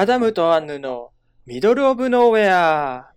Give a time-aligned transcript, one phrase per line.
[0.00, 1.10] アダムとアンヌの
[1.44, 3.10] ミドルオブノーウェア。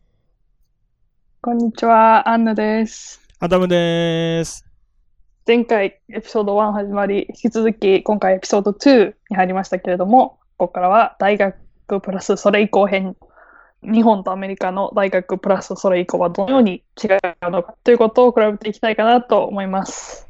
[1.40, 3.22] こんにちは、アンヌです。
[3.40, 4.66] アダムです。
[5.48, 11.56] 前回エピソード1始まり、引き続き今回エピソード2に入りましたけれども、ここからは大学
[12.02, 13.16] プラスそれ以降編、
[13.82, 20.28] 日本とアメリカの大学プラスそれ以降はどのように違うのかということを比べていきたいかなと思います。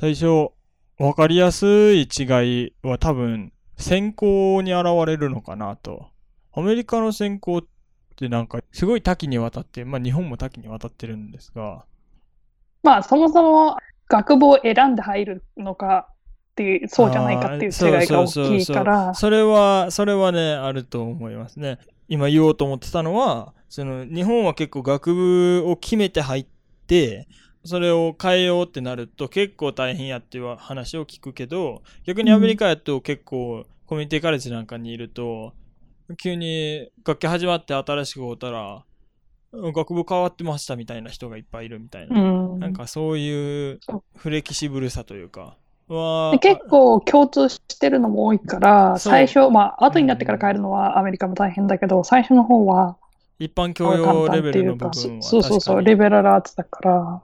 [0.00, 0.52] 最初、
[0.98, 2.22] わかりやすい違
[2.64, 6.06] いは多分、選考に現れるのかなと。
[6.54, 7.62] アメリカの選考っ
[8.16, 11.84] てなんか、すごい多岐にわたって、まあ日本も多岐にわたってるんですが、
[12.82, 13.76] まあそもそも
[14.08, 16.08] 学部を選んで入るのか
[16.52, 21.78] っていう、そうじゃないかっていう違いが大きいから、それは、それはね、あると思いますね。
[22.08, 26.46] 今言おうと思ってたのは、その、日本は結構学部を決めて入っ
[26.86, 27.28] て、
[27.64, 35.52] それを変えようってなると結構大変やっていう話を聞くけど、逆にアメリカやと結構コミュニティカレッジなんかにいると、
[36.16, 38.84] 急に学期始まって新しく会ったら、
[39.52, 42.20] 学部変わってましたみたいな人がいっぱいいるみたいな。
[42.20, 42.60] うん。
[42.60, 43.80] なんかそういう
[44.16, 45.56] フレキシブルさというか、
[45.88, 52.96] はで結構共通してるのも多いから、最初、まあ、後になってから変えるのはアメリカも大変だけど、最初の方は、
[53.40, 57.22] 一般教養レベルの部分はそうそうそう、確かにリベラルアーツだから、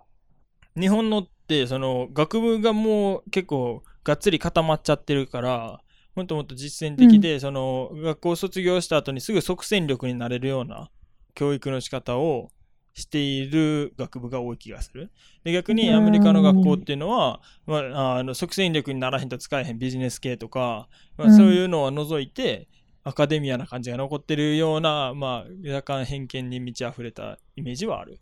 [0.79, 5.81] 日本のってその学部がもう結構がっつり固まっちゃってるから
[6.17, 10.91] もっともっと実践的で、その学校を卒業した後にすぐ即戦力になれるような
[11.35, 12.51] 教育の仕方を
[12.95, 15.13] している学部が多い気がする。
[15.45, 20.89] で逆にアメリカの学校っていうのは、まあ、あの即戦力にならへんと使えへんビジネス系とか、
[21.19, 22.67] まあ、うんそういうのは除いて、
[23.05, 28.19] アカデミアな感じが残ってるような、まあ、若干偏見に満ち溢れたイメージはある。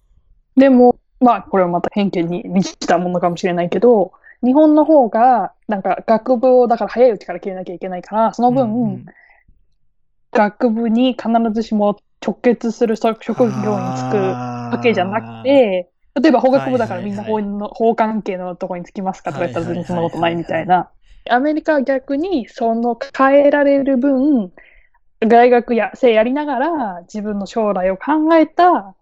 [0.57, 4.13] でも、まあ、これはまた偏見に満ちたものかもしれないけど、
[4.45, 9.07] 日本の方が、なんか学部をだから早いうちから決めなきゃいけないから、その分、うんうん。
[10.33, 15.91] 学部に必ずしも直結する職職業に就くわけじゃなくて、
[16.21, 20.91] 例えば法学部だからみんな法の、法関係のところにつきますかとか言ったら全然そんなことないみたいな。
[21.31, 24.53] アメリカは逆にその変えられる分、
[25.21, 28.95] 大学や生やりながら自分の将来を考えた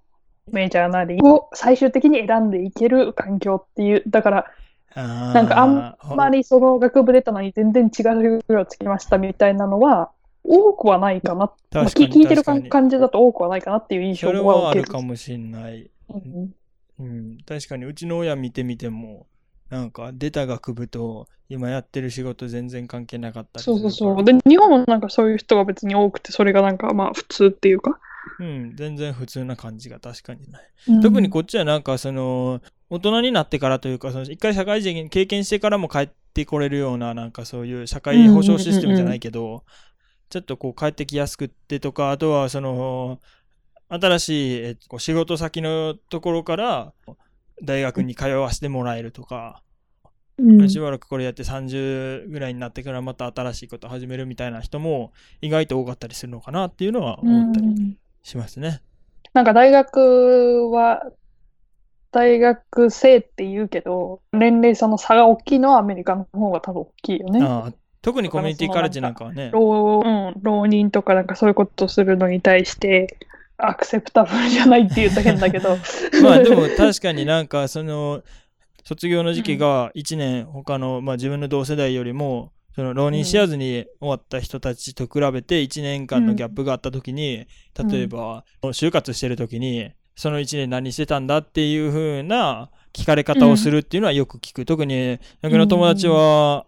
[0.53, 4.47] メジャーなりを最終的に選んでいける環境っていう、だから
[4.95, 10.11] ななんかあんまりその学部出たのに全然違う授業つきましたみたいなのは
[10.45, 11.35] 多くはないかな。
[11.35, 15.01] まあ確かに聞いてる感じだと多くはないかなっていう印象それははある受ける。
[15.01, 15.91] かもしれない。
[16.11, 16.55] うん
[16.99, 19.27] うん、確かにうちの親見てみても、
[19.71, 24.25] なんか出た学部と今やってる仕事全然関係なかったりすそうるからそうそう。
[24.25, 27.99] で、日本もなんかそういう人が別に多くて、それがなんかまあ普通っていうか。
[28.39, 30.63] うん、全然普通な感じが確かにない。
[31.03, 32.61] 特にこっちはなんかその、
[32.91, 39.65] 大人になってからというか、その一回社会人経験してからも帰ってこれるような、なんかそういう社会保障システムじゃないけど、
[40.31, 43.21] ちょっとこう帰ってきやすくってとか、あとはその、
[43.89, 46.95] 新しいえ仕事先のところから
[47.63, 49.63] 大学に通わせてもらえるとか、
[50.39, 50.71] うん。
[50.71, 57.67] しばらくこれやって30ぐらいになってからまた新しいこと始めるみたいな人も意外と多かったりするのかなっていうのは思ったり。
[57.67, 58.81] うんしますね。
[59.35, 61.03] なんか大学は、
[62.11, 67.43] 大学生って言うけど、年齢差の差が大きいのはアメリカの方が多分大きいよね。
[67.43, 67.73] ああ
[68.03, 69.51] 特にコミュニティカレッジなんかはね。
[69.53, 73.17] 浪うん、浪人とかなんかそういうことするのに対して、
[73.57, 75.77] アクセプタブルじゃないって言ったら変だけど。
[76.23, 78.23] まあでも確かになんかその
[78.85, 87.47] 卒業の時期が1年他の、まあ、自分の同世代よりもその浪人しやずに終わった人たちと比べて1年間のギャップがあった時に、
[87.79, 87.89] うん。
[87.89, 96.67] 例えば就活してる時にその1年何してたんだっていう風な聞かれ方をするっていうのはよく聞く、特に僕の友達は、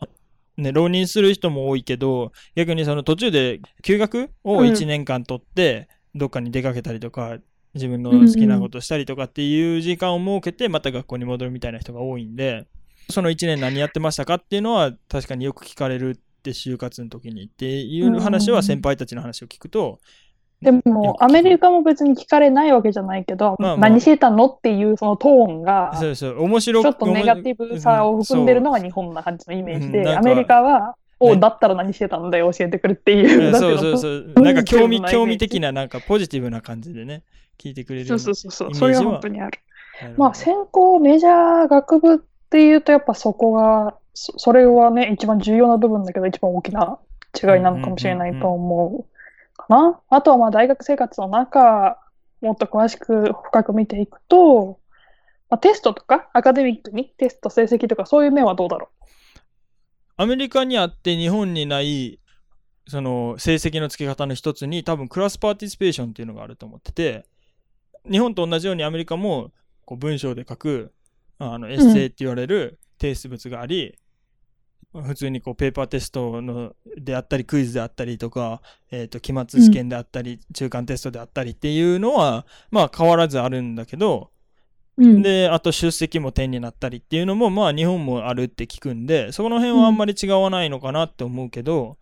[0.56, 7.38] ね、浪人する人も多いけど逆にその途中で休学を1年間取って、どっかに出かけたりとか
[7.74, 12.66] 自分の好きなことしたりとかっていう時間を設けてまた学校に戻るみたいな人が多いんで
[13.10, 20.00] その1年何やってましたかっていうのは確かによく聞かれるって就活の時にっていう話は先輩たちの話を聞くと、
[20.64, 23.90] でも、アメリカも別に聞かれないわけじゃないけど、まあまあ。
[23.90, 26.42] 何してたのっていうそのトーンが、そうそう。
[26.42, 33.54] 面白くちょっとネガティブさを含んでるのが日本な感じのイメージで、うんアメリカは、おねだったら何してたんだよ、教えてくれっていう。
[33.54, 34.32] そううそうそう。
[34.36, 37.22] なんか興味興味的ななんかポジティブな感じでね
[37.58, 39.02] 聞いてくれるそうそうそうそれは。
[39.02, 39.40] は本当に。
[39.40, 39.60] ある。
[40.16, 42.24] まあ、専攻、メジャー学部
[42.54, 47.00] っていうと、やっぱそこが、そそれはね、一番重要な部分だけど、一番大きな
[47.36, 50.00] 違いなのかもしれないと思うかな。
[50.08, 51.98] あとは、まあ、大学生活の中、
[52.40, 54.78] もっと詳しく深く見ていくと、
[55.50, 59.04] まあ、テストとか、アカデミックにテスト成績とか、そういう面はどうだろう？
[60.16, 62.20] アメリカにあって日本にない
[62.86, 67.24] その成績の付け方の一つに多分 class participation っていうのがあると思ってて
[68.08, 69.50] 日本と同じようにアメリカも
[69.84, 70.93] こう文章で書く
[71.38, 73.98] あのエッセイって言われる提出物があり、
[74.92, 84.30] 普通にこうペーパーテストのであったりクイズであったりとか、えー、と期末試験であったり、中間テストであったりっていうのはまあ変わらずあるんだけど、
[84.96, 85.22] うん。
[85.22, 91.98] であと出席も点になったりっていうのもまあ日本もあるって聞くんでそこの辺はあんまり違わないのかなって思うけど、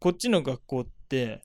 [0.00, 1.42] こっちの学校って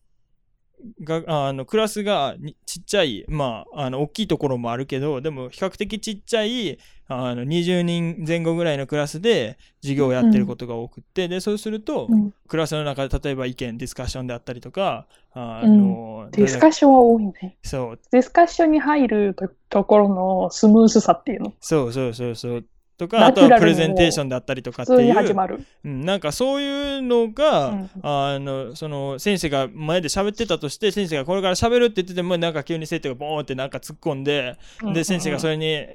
[1.01, 6.77] があのクラスがにちっちゃいまああの大きいところもあるけどでも比較的ちっちゃい
[7.07, 12.33] あの20人前後ぐらいのクラスで授業をやってることが多くって、でそうすると、うん。
[12.47, 17.57] クラスの中で例えば意見ディスカッションであったりとかあの、ディスカッションは多いね。
[17.61, 17.99] そう。
[18.11, 21.53] ディスカッションに入るとところのスムースさっていうの？
[21.59, 22.65] そうそうそうそう
[22.97, 25.65] とかナあとはプレゼンテーションであったりとかっていう。
[25.83, 34.57] うん、なんかそういうのが、うんあのその先生が前で喋ってたとして先生がこれから喋るって言っててもなんか急に生徒がボーンってなんか突っ込んで、
[34.93, 35.87] で先生がそれれに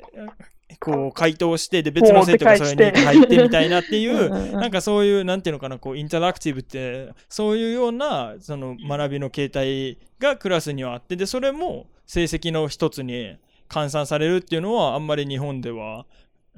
[0.79, 13.37] こう回答してで別の生徒がそれに入ってみたいなっていうなんかそういうなんていうのかなこうインタラクティブってそういうようなその学びの形態がクラスにはあってでそれも成績の一つに
[13.69, 16.07] 換算されるっていうのはあんまり日本では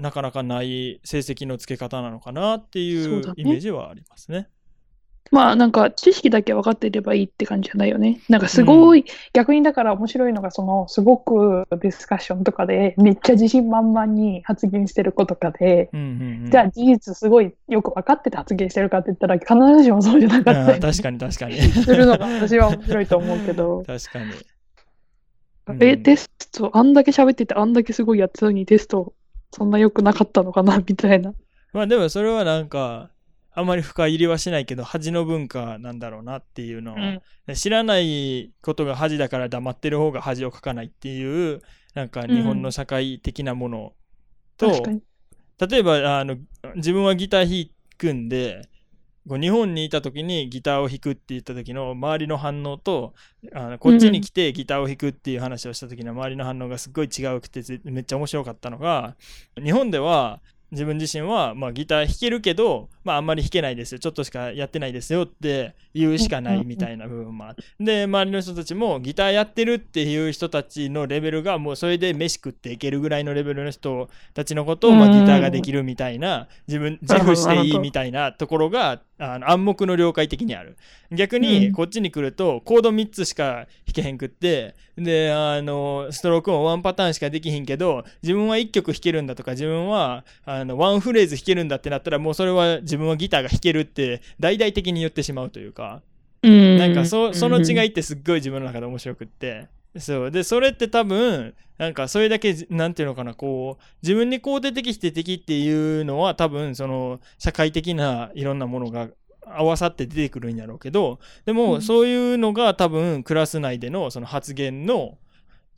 [0.02, 4.48] なかなかない成績の付け方なのかなっていそうイメージはありますね。
[5.30, 8.20] まあなんか知識だけ分かっていればいいって感じじゃないよね。
[8.28, 16.06] なんかすごい、逆にだから面白いのがそのすごくディスカッションとかでめっちゃ自信満々に発言してる子とかで、うんうん
[16.44, 23.84] うん、じゃあ事実すごいよく分かってて発言してるかって言ったら必ずしもそうじゃなかったり確かに確かにするのが私は面白いと思うけど。
[23.86, 24.32] 確かに。
[25.80, 29.14] え、うんテスト、あんだけ喋っててあんだけすごいやってたのにテスト
[29.52, 31.34] そんな良くなかったのかなみたいな。
[31.72, 33.10] まあでもそれはなんか
[33.54, 37.20] あまり深入りはしないけど恥の文化なんだろうなっていうのは、
[37.54, 41.60] 知らないことが恥だから黙ってる方が恥をかかないっていう
[41.94, 43.92] なんか日本の社会的なもの
[44.56, 45.02] と、確かに。
[45.70, 46.36] 例えばあの
[46.76, 48.68] 自分はギター弾くんで
[49.28, 53.14] こう日本にいた時にギターを弾くって言った時の周りの反応と
[53.52, 59.14] あのこっちに来てギターを弾くっていう話をした時の周りの反応がすっごい違うくてぜめっちゃ面白かったのが
[59.62, 60.40] 日本では
[60.72, 63.98] 自分自身は、まあ、ギター弾けるけど、まあ、あんまり弾けないですよ。
[63.98, 75.12] ちょっとしかやってないですよって言うしかないみたいな部分もあってで周りの人たちもギターやってるっていう人たちのレベルがもうそれで飯食っていけるぐらいのレベルの人たちのことを、まあ、うん。
[75.12, 80.76] ギターができるみたいな自分自負していいみたいなところがあの暗黙の了解的にある。
[81.12, 81.42] 逆うん。
[81.42, 96.02] にこっちに来るとコード3つしか弾けへんくってであのストロークもワンパターンしかできひんけど自分は1曲弾けるんだとか自分はあのワンフレーズ弾けるんだってなったらもうそれは自分はギターが弾けるって大々的に言ってしまうというか。
[96.42, 96.78] うん。
[96.78, 97.86] なんかそその違いい。
[97.86, 99.68] ってすっごい自分の中で面白くって
[99.98, 100.30] そう。
[100.30, 109.08] でそれって多分なんかそれだけなんていうのかなこう自分に肯定的否定的っていうのは多分その社会的ないろんなものが
[109.44, 111.82] 合わさって出てくるんやろうけどでも、うん。
[111.82, 115.18] そういうのが多分クラス内でのその発言の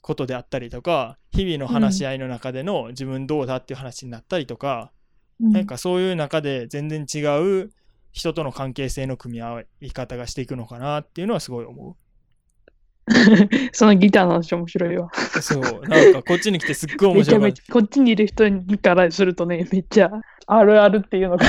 [0.03, 4.93] ことであったりとか日々の話し合いの中での自分どうだっていう話になったりとか、
[5.41, 7.19] なんかそういう中で全然違
[7.63, 7.73] う
[8.13, 11.97] 人との関係性の組み合わい方がしていくのかなっていうのはすごい思
[13.73, 15.11] そのギターの話面白いわ。
[15.37, 15.43] う。
[15.43, 20.11] そう、なんかこっちに来てすっごい面めちゃめちゃ、こっちにいる人にからするとね、めっちゃ
[20.47, 21.47] あるあるっていうのが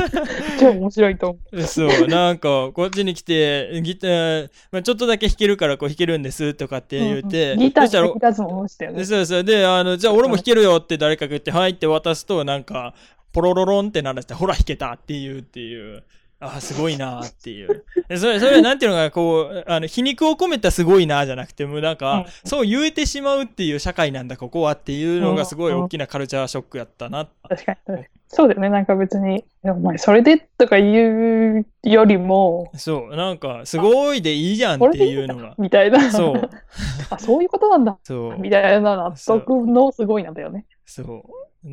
[0.60, 1.66] 超面白いと思た。
[1.66, 7.00] そう、なんかこっちに来てギター、まあ、ちょっとだけ弾けるからこう弾けるんですとかってう。
[7.00, 9.04] 言って、うんギターそしたらに先立つもしたよね。
[9.04, 9.44] そうそう。
[9.44, 12.94] で、あの、じゃあ俺も弾けるよって誰かが言って、はいって渡すと、なんか、
[13.32, 16.02] ポロロロンって鳴らして、ほら弾けたっていうっていう。
[16.40, 17.84] あ、すごいなっていう。
[18.08, 27.28] でそれ、それ、なんていうのかな、こう、あの、皮肉を込めたすごいなじゃなくて、もうなんか、そう言えてしまうっていう社会なんだ、ここはっていうのがすごい大きなカルチャーショックやったな。
[27.48, 28.04] 確かに。
[28.28, 28.68] そうだよね。
[28.68, 35.54] なんか別に、でもまあそれでとか言うよりも、そう、なんか、すごいでいいじゃんっていいいうのが。
[35.58, 36.10] みたいな。
[36.12, 36.50] そう。
[37.10, 37.98] あ、そういうことなんだ。
[38.04, 38.38] そう。
[38.38, 40.66] みたいな納得のすごいなんだよね。
[40.84, 41.22] そう。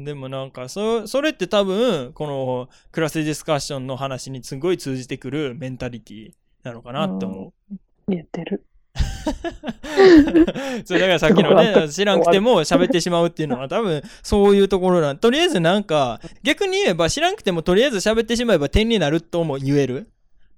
[0.04, 6.32] でもなんかそ、それって多分、このクラスディスカッションの話にすごい通じてくるメンタリティ
[6.64, 7.76] なのかなって思う。
[8.10, 8.66] 言ってる。
[10.86, 20.10] そうだからさっきのね、 知らんくても喋ってしまうっていうのは多分そういうところなんとりあえずなんか、逆に言えば知らんくてもとりあえず喋ってしまえば点になるとも言える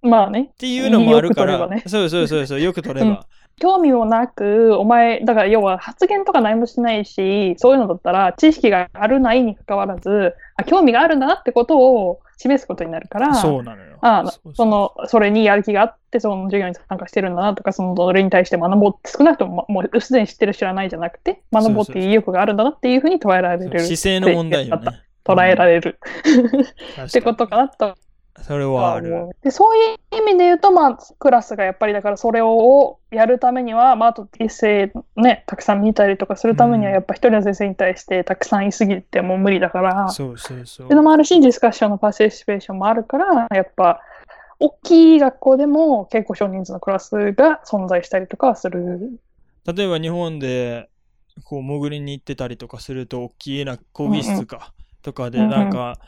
[0.01, 0.55] まあねっ。
[0.55, 3.25] ていうのもあるから、ねそうそうそうそう、よく取れば。
[3.59, 13.97] 興味もなく、お前、だから要は発言とか何もしないし、そういうのだったら、知識があるないに関わらず、あ興味があるんだなってことを示すことになるから、そうなのよ。
[14.01, 23.79] あその、それにやる気があって、その授業に参加してるんだなとか、その、それに対して学ぼうって、少なくとも、もう、すでに知ってる知らないじゃなくて、学ぼうっていう意欲があるんだなっていうふうに捉えられる。
[23.79, 25.01] 姿勢の問題よね。
[25.25, 25.99] 捉えられる、
[26.97, 27.05] うん。
[27.05, 27.95] ってことかなと
[28.41, 29.29] それはある。
[29.43, 36.95] でそういう意味で言うと、まあ、クラスがやっぱりだからそれをやるためには、まあ、あとエッセイね、たくさん見たりとかするためには、うん。
[36.95, 40.85] やっぱ一人の先生に対してたくさんいすぎても無理だから、そうそうそう。
[40.85, 44.01] っていうのもあるし、ディスカッションの participation もあるから、やっぱ、
[44.59, 49.19] 大きい学校でも結構少人数のクラスが存在したりとかはする。
[49.65, 50.89] 例えば日本で
[51.43, 55.99] こう潜りに行ってたりとかすると大きな講義室かとかでなんか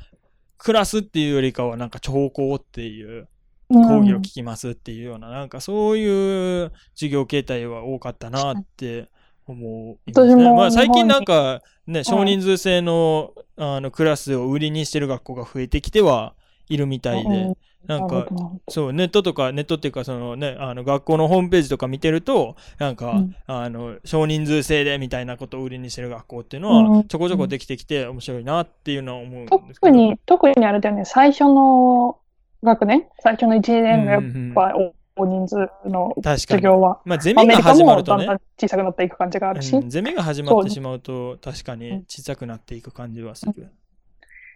[0.59, 3.27] クラスっていうよりかはなんか聴講っていう
[3.69, 9.09] うん講義を聞きますっていうようななんかそういう授業形態は多かったなって
[9.47, 10.53] 思いますね。
[10.53, 16.35] まあ最近なんかね少人数制のあのクラスを売りにしてる学校が増えてきては
[16.69, 17.55] いるみたいで
[17.87, 18.27] なんか
[18.67, 23.35] そう、ネットとか、ネットっていうか、そのね、あの、学校のホームページとか見てると、なんか、うん。
[23.47, 27.03] あの、少人数制でみたいなことを売りにしてる学校っていうのは、うん。
[27.07, 29.69] ちょこちょこできてきて面白いなっていうのは思うんですけど。
[29.73, 32.17] 特に、特にあれだよね、最初の
[32.63, 34.21] 学年、最初の1年がやっ
[34.53, 34.73] ぱ
[35.15, 36.13] 大人数の。
[36.21, 43.71] 授業は、まあ、ゼミが始まもだんだんるとね、小さくなっていく感じがあるし、うんゼミが始まってしまうと、確かに小さくなっていく感じはする。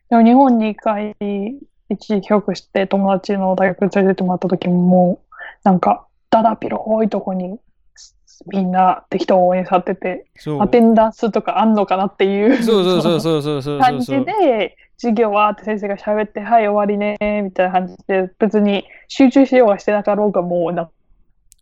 [0.10, 1.16] でも日本に一回
[1.90, 7.60] 一時帰国して友達の大学に連れてってもらった時ももうなんかだだ広いとこに
[8.48, 10.62] みんな適当に去っててそう。
[10.62, 14.12] アテンダンスとかあんのかなっていうそうそうそうそう感じ。
[14.12, 20.92] で授業はって先生が喋ってはい終わりねみたいな感じで別に集中しようがしてなかろうがもうなんか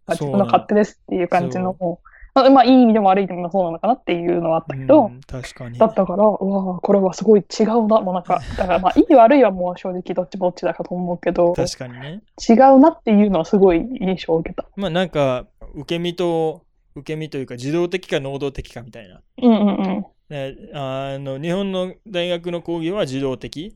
[0.09, 1.97] 自分の勝手ですっていう感じのま
[2.33, 5.77] あまあいい意味でも悪い意味でもそうなのかなっていうのはあったけど、うん確かに。
[5.77, 12.21] だったから、うわこれはすごい違うな、もうなんか、 だからまあ、いい悪いはもう正直どっちもどっちだかと思うけど、確かにね。
[12.49, 14.65] 違うなっていうのはすごい印象を受けた。
[14.75, 16.61] まあなんか、受け身と、
[16.95, 19.21] 受け身というか、自動的か能動的かみたいな。
[19.41, 20.05] うんうんうん。
[20.29, 23.75] ね、あの日本の大学の講義は自動的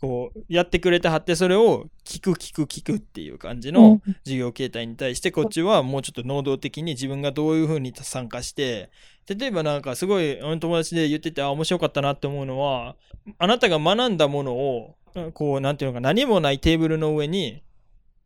[0.00, 8.90] こうやってくれてはってそれを聞く聞く聞くっていう感じの授業形態に対してこっちはもうちょっと能動的に自分がどういうふうに参加して
[9.28, 12.96] 例えばなんかすごい友達で言っててあ面白かったなって思うのは
[13.38, 14.94] あなたが学んだものを
[15.32, 17.62] こうなんていうのか何もないテーブルの上に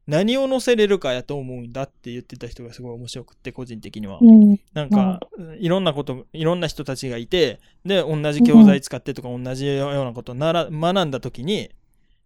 [0.09, 4.19] 何を載せれるかやと思うんだって言ってた人がすごい面白くって個人的には。
[4.21, 5.21] うんなんか、
[5.59, 11.71] いろんなこと、いろんな人たちがいて、で、同じ教材使ってとか、同じようなことをなら学んだときに、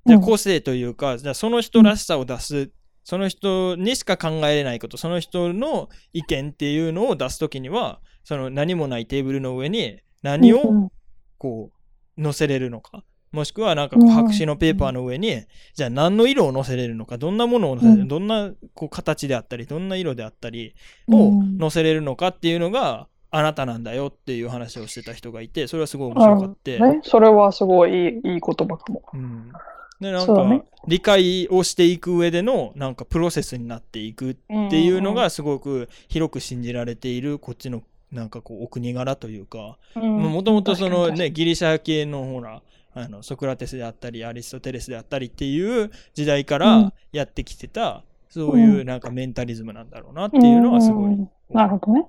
[0.06, 2.70] じゃあ個性というか、じゃあその人らしさを出す、
[3.02, 10.88] その人にしか考えれないこと、その人の意見っていうのを出すときには、その何もないテーブルの上に何を
[11.36, 11.72] こ
[12.16, 13.02] う載せれるのか。
[13.32, 15.42] もしくはなんか白紙のペーパーの上に、
[15.74, 20.74] じゃあ何の色を載せれるのか、どんなものを載せれる、どんなこう形であったり、どんな色であったり
[21.08, 26.78] を載せれるのかっていうのが、あなたなんだよっていう話をしてた人がいて、それはすごい面白かって。
[26.78, 29.02] ね、それはすごいいいいい言葉かも。
[29.14, 29.50] うん、
[29.98, 34.34] で、なんか、ね、理解をしていく上での、なんかプロセスになっていくっ
[34.68, 42.60] ていうのが、すごく広く信じられている、こっちの、なんかこう、お国柄というか、もともとそのね、ギリシャ系のほら、
[42.94, 51.04] あのソクラテスであったりアリストテレスであったりっていう時代からやってきてた、うん、そういうなんかメンタリズムなんだろうなっていうのはすごい。
[51.04, 52.06] うんうん、なるほどね。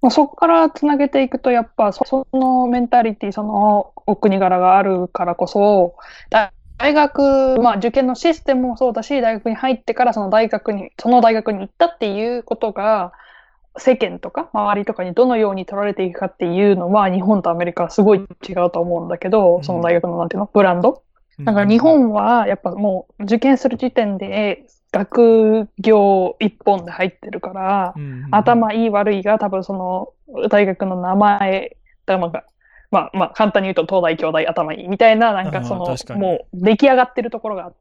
[0.00, 5.96] まあ、そこからつなげていくとやっぱそのメンタリティそのお国柄があるからこそ
[6.30, 13.12] 大学、まあ、受験のシステムもそうだし大学に入ってからその大学にその大学に行ったっていうことが
[13.78, 20.50] 世間とか周りとかにどのように取られていくかっていうのは日本とアメリカはすごい違うと思うんだけど、その大学のなんていうの？
[20.52, 21.02] ブランド？
[21.40, 27.94] だから日本はやっぱもう受験する時点で学業一本で入ってるから、
[28.32, 29.72] 頭いい悪いが多分そ
[30.32, 32.44] の大学の名前、だまあ、
[32.90, 37.74] まあ、まあ、簡単に言うと東大京大頭いいみたいな、なんかその、もう出来上がってるところがあっ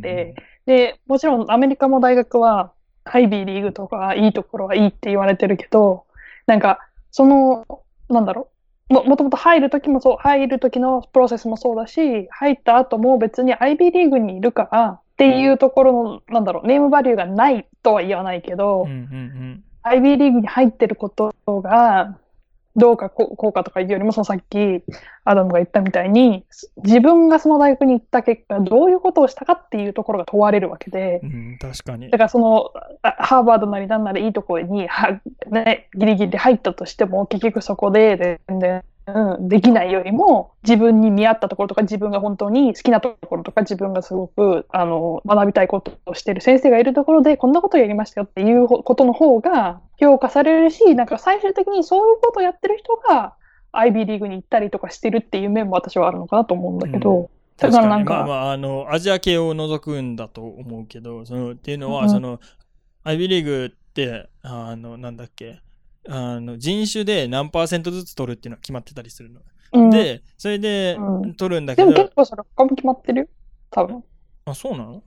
[0.00, 0.34] て、
[0.64, 2.72] で、もちろんアメリカも大学は
[3.06, 6.04] ハイビーリーグとかいいところはいいって言われてるけど、
[6.46, 7.66] なんか、その、
[8.08, 8.48] なんだろ
[8.90, 22.16] う、ももともと入るときもそう、入るときのプロセスもそうだし、入った後も別に IB リーグにいるからっていうところの、なんだろう、ネームバリューがないとは言わないけど、うんうんうん、IB リーグに入ってることが、
[22.76, 24.82] どうか効果とかいうよりも、そのさっき
[25.24, 26.44] アダムが言ったみたいに、
[26.84, 32.10] 自分がその大学に行った結果、どういうことをしたかっていうところが問われるわけで、うん、確かに。
[32.10, 32.70] だからその、
[33.02, 53.34] ハーバードなりなんなりいいところには、ね、ギリギリで入ったとしても、結局そこで全然うん、できないよりも、自分に見合ったところとか、自分が本当に好きなところとか、自分がすごく、あの、学びたいことをしてる先生がいるところで、こんなことをやりましたよっていうことの方が評価されるし、なんか最終的にそういうことをやってる人が、
[53.72, 62.10] IB リーグに行ったりとかしてるっていう面も私はあるのかなと思うんだけど、だからなんか、まあまあ、あの、アジア系を除くんだと思うけど、その、っていうのは、うん。
[62.10, 62.40] その、
[63.04, 65.60] IB リーグって、あの、なんだっけ、
[66.08, 69.40] あの、人種で何パーセントずつ取るっていうのが決まってたりするの。
[69.72, 73.28] うん、で、それでうん取るんだけど、でも結構それ他も決まってるよ。
[73.70, 74.04] 多分。
[74.44, 75.02] あ、そうなの？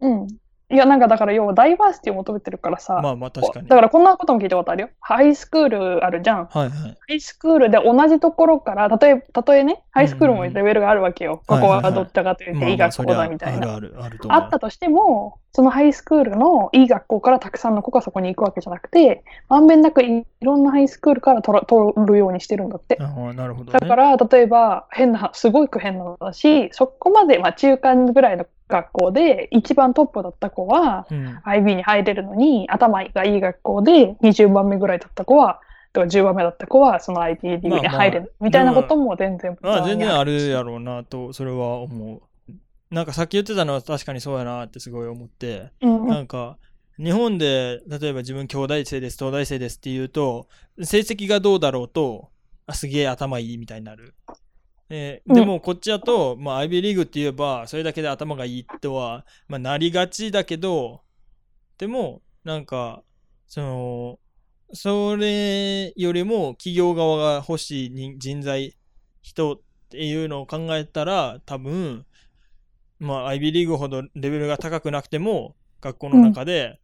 [0.00, 0.28] うん。
[0.70, 3.68] いや、なんかだから要はダイバーシティを求めてるからさ、まあまあ確かに。
[3.68, 4.88] だからこんなことも聞いたことあるよ。
[4.98, 6.46] ハイスクールあるじゃん。
[6.46, 6.96] はいはい。
[7.08, 11.42] ハイスクールで同じところから、例えたとえね、ハイスクールもレベルがあるわけよ。
[11.46, 13.74] ここはどっちかというといい学校だみたいな。
[13.74, 14.32] あるあるあると。
[14.32, 22.96] あったとしても、そのハイスクールのいい学校からたくさんの子がそこに行くわけじゃなくて、まんべんなくいろんなハイスクールから取ら取るようにしてるんだって。
[23.00, 23.78] ああなるほど、ね。
[23.78, 35.60] だから、例えば、変な、すごく変なのだし、そこまで、まあ、中間ぐらいの学校で、一番トップだった子は、うん、IB に入れるのに、頭がいい学校で、20番目ぐらいだった子は、
[35.92, 42.22] とか10番目だった子は、その IB に入れる、みたいなことも全然、まあ全然あるやろうなと、それは思う。
[42.90, 46.06] なんかさっき言ってたのは確かにそうやなってすごい思って、うん。
[46.06, 46.58] なんか、
[46.96, 50.48] 日本で、例えば自分兄弟生です、東大生ですって言うと、
[50.82, 52.30] 成績がどうだろうと、
[52.66, 54.14] あすげえ頭いいみたいになる。
[54.94, 55.34] えーうん。
[55.34, 61.02] でもこっちだと、まあ、IB リーグって言えば、それだけで頭がいいとは、まあ、なりがちだけど、
[61.78, 63.02] でも、なんか、
[63.48, 64.18] その、
[64.72, 68.76] それよりも企業側が欲しい人人材、
[69.20, 69.60] 人っ
[69.90, 72.06] ていうのを考えたら、多分、
[73.00, 76.80] まあ、IB リーグほどレベルが高くなくても、学校の中で、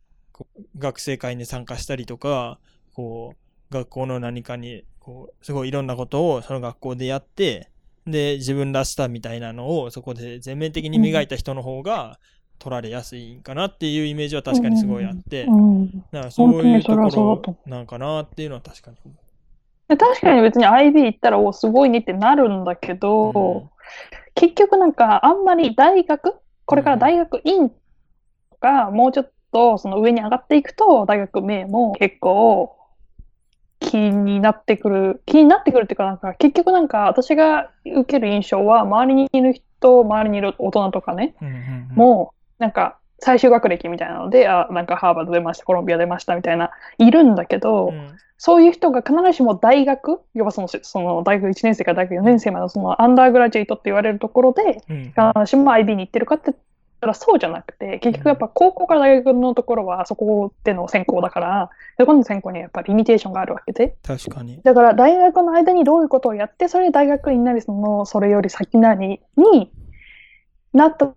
[0.77, 2.59] 学生会に参加したりとか、
[2.93, 3.35] こ
[3.71, 7.71] う、学校の何かに、こう、すごいいろんなことをその学校でやって、
[8.07, 12.19] で、自分らしさみたいなのをそこで全面的に磨いた人の方が
[12.59, 15.91] 取られやすいんかなっていうイメージは確かにすごいあって、うん。
[16.13, 18.97] だからそういうところなんかなっていうのは確かに
[19.97, 23.71] 確かに別に IB 行ったら、おすごいねってなるんだけど、うん
[24.35, 26.35] 結局なんか、あんまり大学、
[26.65, 27.77] これから大学院と
[28.61, 32.77] か、もうちょっとその上に上がっていくと、大学名も結構
[33.91, 41.97] 気になってくる、気になってくるっていうか、なんか結局なんか私が受ける印象は、周りにいる人、周りにいる大人とかね、うんうんうん。
[41.97, 48.13] もう、なんか最終学歴みたいなので、あ、なんかハーバード出ました、コロンビア出ましたみたいな、いるんだけど、うん。
[48.39, 55.05] そういう人が必ずしも大学、要はそのその大学1年生から大学4年生までのそのアンダーグラジュエイトって言われるところで、うん。
[55.07, 56.55] 必ずしも IB に行ってるかって
[57.01, 63.97] たらそうじゃなくて、結局やっぱ高校から大学のところはそこでの専攻だから、そこの専攻にはやっぱりリミテーションがあるわけで。
[64.03, 64.61] 確かに。
[64.63, 69.73] だから大学の間にどういうことをやって、それで大学院なりその、それより先なりに
[70.73, 71.15] なった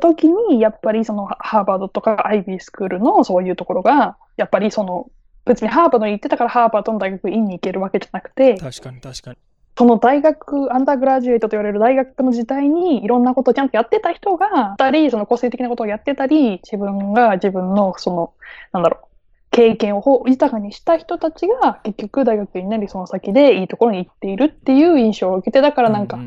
[0.00, 5.10] 時に、やっぱりそのハーバードとか IB スクールのそういうところが、やっぱりその、
[5.44, 9.36] 別にハーバードに行ってたからハーバードの大学院に行けるわけじゃなくて、確かに確かに。
[9.78, 18.32] その大学、アンダーグラジュエイトと言われる大学の時代にいろんなことをちゃんとやってた人が、たり、その個性的なことをやってたり、自分が自分のその、
[18.72, 19.06] なんだろう、
[19.50, 26.18] 経験をほ豊かにした人たちが結局大学になりその先でいいところに行っているっていう印象を受けて、だからなんか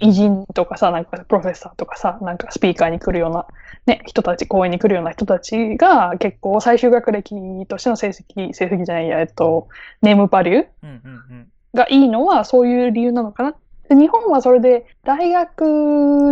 [0.00, 3.46] 偉人とかさ、なんかプロフェッサーとかさ、なんかスピーカーに来るような、
[3.86, 7.34] ね、人たち、講演に来るような人たちが結構最終学歴
[7.68, 9.68] としての成績、成績じゃないや、えっと、
[10.02, 13.54] ネームバリューうんうんうんがいいのはそういう理由なのかな。
[13.88, 15.62] で日本はそれで大学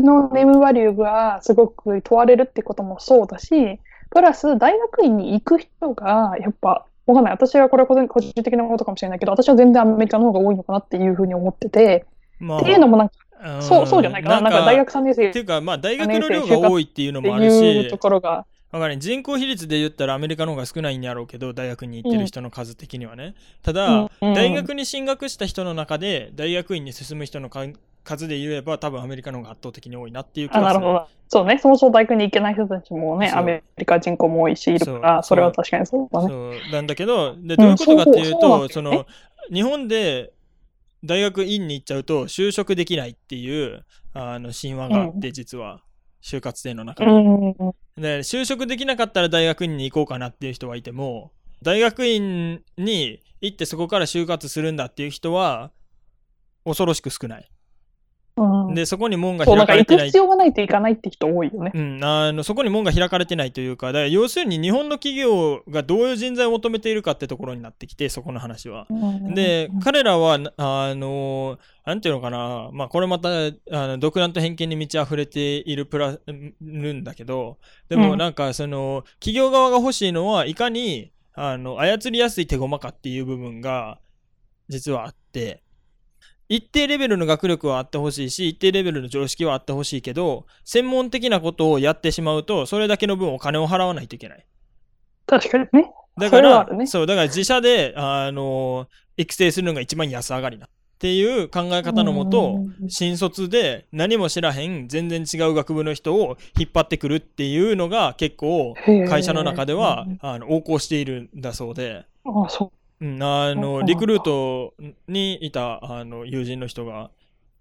[0.03, 3.79] のネームバリューがすごく問われるってこともそうだし、
[4.11, 7.33] プラス大学院に行く人がやっぱ、わかんない。
[7.35, 12.07] 私はこれは個人的なことかもしれないけど、私は全然アメリカの方が多いのかなっていうふうに思ってて、
[12.41, 14.41] まあっていうのもなんか、んそう、そうじゃないかな。
[14.41, 23.37] なんか大学3年生っていうか、まあ、大学の量が多いっていうのもあるしいうと、ころが、わかんない人口比率で言ったらアメリカの方が少ないんやろうけど、大学に行ってる人の数的にはね。
[23.63, 27.67] ただ、大学に進学した人の中で、大学院に進む人のか
[28.03, 30.81] 数で言えば、多分アメリカの方が圧倒的に多いなっていう気あ、がする。
[30.81, 31.09] なるほど。
[31.29, 31.59] そうね。
[31.59, 36.29] そもそも大学に行けない人たちもね、アメリカ人口も多いし、いるから、それは確かにそうだね。
[36.29, 39.07] そうなんだけど、で、どういうことかっていうと、なんその、
[39.53, 40.33] 日本で
[41.05, 43.85] 大学院に行っちゃうと、就職できないっていう、
[44.15, 45.81] あの、神話があって、実は、
[46.25, 47.51] 就活生の中うに。
[47.51, 47.55] ん。
[47.97, 55.71] で、就職できなかったら大学院に行こうかなっていう人はいても、大学院に行ってそこから就活するんだっていう人は、
[56.65, 57.51] 恐ろしく少ない。
[58.37, 58.75] うん。
[58.75, 61.71] で、そこに門がそう、なんか行く開かれてない必要がないと行かないって人多いよね。
[61.75, 68.87] うん、あのそこに門が開かれてないというか、だから要するに日本の企業がどういう人材を求めているかってところになってきて、そこの話は。
[69.35, 83.99] で、彼らは、あの、なんていうのかな、まあ、これまた、あの独断と偏見に満ち溢れているプラるんだけど、でもうんなんか、その、企業側が欲しいのは、いかに、あの、操りやすい手駒かっていう部分が、
[84.69, 85.64] 実はあって、
[86.55, 94.47] 一定レベルの学力はあってほしいし、一定レベルの常識はあってほしいけど、専門的なことをやってしまうと、それだけの分お金を払わないといけない。
[95.27, 95.93] 確かにね。
[96.17, 98.87] だから、そねそう、だから自社で、あの、
[99.17, 100.67] 育成するのが一番安上がりな。
[100.67, 108.75] っていう考え方のもと、新卒で何も知らへん、全然違う学部の人を引っ張ってくるっていうのが結構、
[109.09, 114.75] 会社の中では、あの横行しているんだそうで、あ、そうん、あの、リクルート
[115.09, 117.11] にいたあの友人の人が、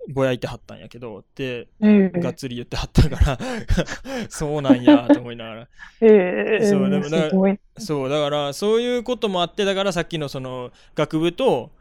[0.10, 1.88] ぼやいてはったんやけど、で、う。
[1.88, 3.40] ええがっつり言ってはったから、
[4.30, 5.68] そうなんやと思いながら。
[6.02, 7.58] ええそうでもだから。
[7.78, 11.72] そう、だから、そういうこともあって、だからさっきのその、学部と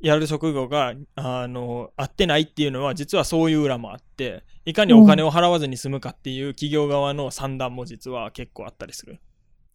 [0.00, 9.18] やる職業が、あの、合ってないっていうのは、実はそういう裏もあって、いかにお金を払わずに済むかっていう企業側の算段も実は結構あったりする。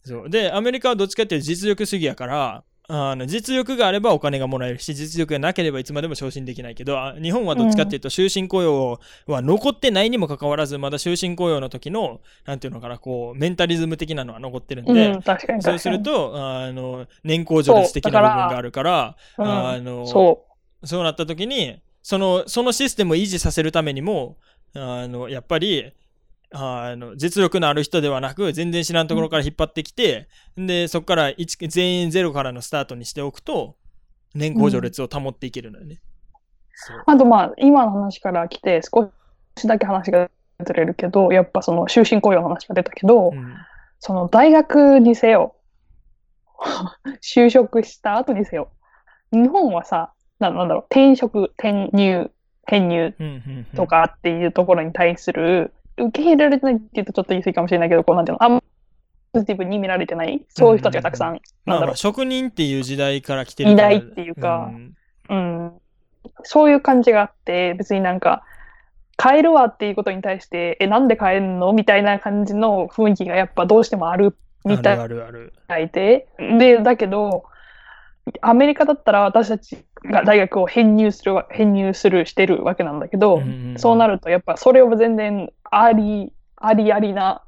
[0.04, 0.30] そう。
[0.30, 15.12] で、アメリカはどっちかっていうと実力主義やから、あの実力があればお金がもらえるし、実力がなければいつまでも昇進できないけど、あ日本はどっちかっていうと終身雇用は残ってないにもかかわらず、まだ終身雇用の時の、なんていうのかな、こう、メンタリズム的なのは残ってるんで。
[15.62, 20.44] そうすると、あの、年功序列的な部分があるから、うんあの、そ
[20.82, 24.36] そうなった時に、その、そのシステムを維持させるためにも、
[24.74, 25.92] あの、やっぱり、
[26.52, 33.76] あの、実力のある人ではなく、全然知らんところから引っ張ってきて、で、そこから一全員ゼロからのスタートにしておくと、
[34.34, 36.00] 年功序列を保っていけるのよね。
[36.74, 37.02] そうう。
[37.06, 39.12] あとまあ、今の話から来て、少
[39.56, 40.30] しだけ話が
[40.64, 43.54] ずれるけど、やっぱその終身雇用の話が出たけど、うん
[44.02, 45.54] その大学にせよ、
[47.22, 48.70] 就職した後にせよ、
[49.30, 52.30] 日本はさ、ななんだろう、転職、転入、
[52.66, 58.62] 転入うんうんうんとかっていうところに対する、受け入れられてないって言うとちょっと言い過ぎかもしれないけど、こうなんていうの、あんま
[59.32, 63.92] ポジティブに見られてない、そういう人たちがたくさん、まあなんだろまあ、職人っていう時代から来てう、るから。
[63.92, 64.94] いないっていうか、ん
[65.28, 65.72] うん、
[66.42, 68.42] そういう感じがあって、別になんか、
[69.22, 74.34] 変えるわっていうことに対して、え、なんで変えんのみたいな感じの雰囲気がやっぱどうしてもある
[74.64, 77.44] みたいあるあるがいて、で、だけど、
[78.40, 83.78] アメリカだったら私たちが大学を編入するわ、編入する、してるわけなんだけど、うんうんうん。
[83.78, 87.42] そうなるとやっぱそれを全然あり、ありありな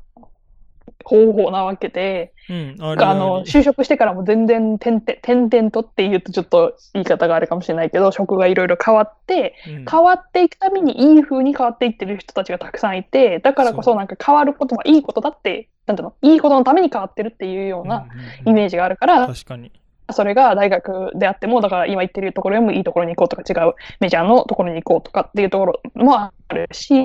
[1.05, 9.85] 方法なわけで、うん、あるあの、就職してからも全然点々、点々とって言うとちょっと言い方があるかもしれないけど、職がいろいろ変わって、うん。
[9.85, 18.07] 変わっていくためにいい風に変わっていってる人たちがたくさんいて、だからこそそなんか変わることはいいことだって、なんていうの、いいことのために変わってるっていうような
[18.47, 19.73] イメージがあるから、確かに。
[20.11, 27.05] それが大学であっても、だから今言ってるところよりもいいところに行こうとか違うメジャーのところに行こうとかっていうところもあるし、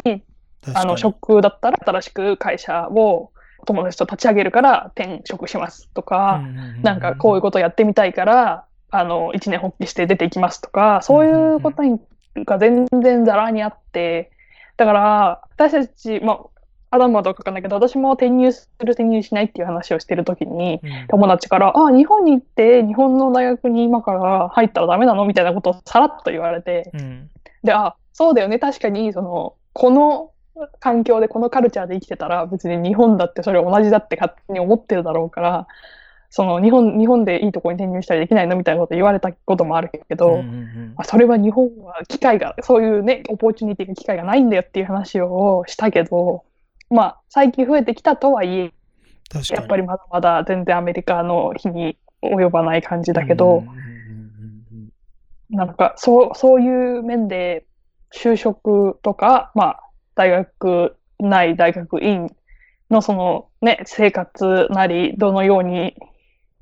[0.73, 3.32] あの、職だったら新しく会社を
[3.65, 6.41] 友達と立ち上げるから転職しますとか、
[6.82, 11.99] なんかこういうことやってみたいから、あの、一年発起して出ていきますとか、そういうことに
[12.45, 14.32] が全然ざらにあって、
[14.77, 16.38] だから、私たち、まあ、
[16.89, 21.08] アダムはどうかわかんないけど、私も転入する、転入しないっていう話をしてるときに、うん。
[21.10, 25.25] 友達から、あ、日本に行って、日本の大学に今から入ったらダメなの？
[25.25, 27.30] みたいなことをさらっと言われて、うん。
[27.63, 30.32] で、あ、そうだよね、確かに、その、この
[30.80, 35.67] 環境で、このカルチャーで生きてたら、別に日本だってそれ同じだって勝手に思ってるだろうから、
[36.30, 40.93] その、日本、日本でいいとこに転入したりできないのみたいなこと言われたこともあるけど、うんうんうん。
[40.98, 46.43] あそれは日本は機会が、そういうね、オポチュニティが機会がないんだよっていう話をしたけど、
[46.89, 48.74] まあ、最近増えてきたとはいえ、
[49.30, 49.60] 確かに。
[49.60, 53.78] やっぱりまだまだ全然アメリカの日に及ばない感じだけど、うんうんうん
[55.52, 55.58] うん。
[55.58, 57.65] なんか、そう、そういう面で、
[58.13, 59.84] 就職とか、まあ、
[60.17, 62.36] 大学内、大学院
[62.89, 65.95] のそのね、生活なり、どのように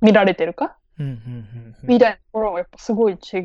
[0.02, 1.88] 見られてるか、うんうんうんうん。
[1.88, 3.38] みたいなところはやっぱすごい違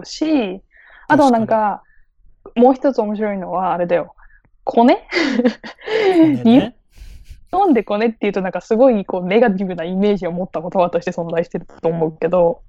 [0.00, 0.62] うし、
[1.08, 1.82] あとはなんか、
[2.54, 4.14] もう一つ面白いのは、あれだよ、
[4.64, 5.06] コネ？
[6.14, 6.44] ね。
[6.44, 6.76] ね
[7.50, 12.62] 日本でコネって言うとなんかすごいこうネガティブなイメージを持った言葉として存在してると思うけど、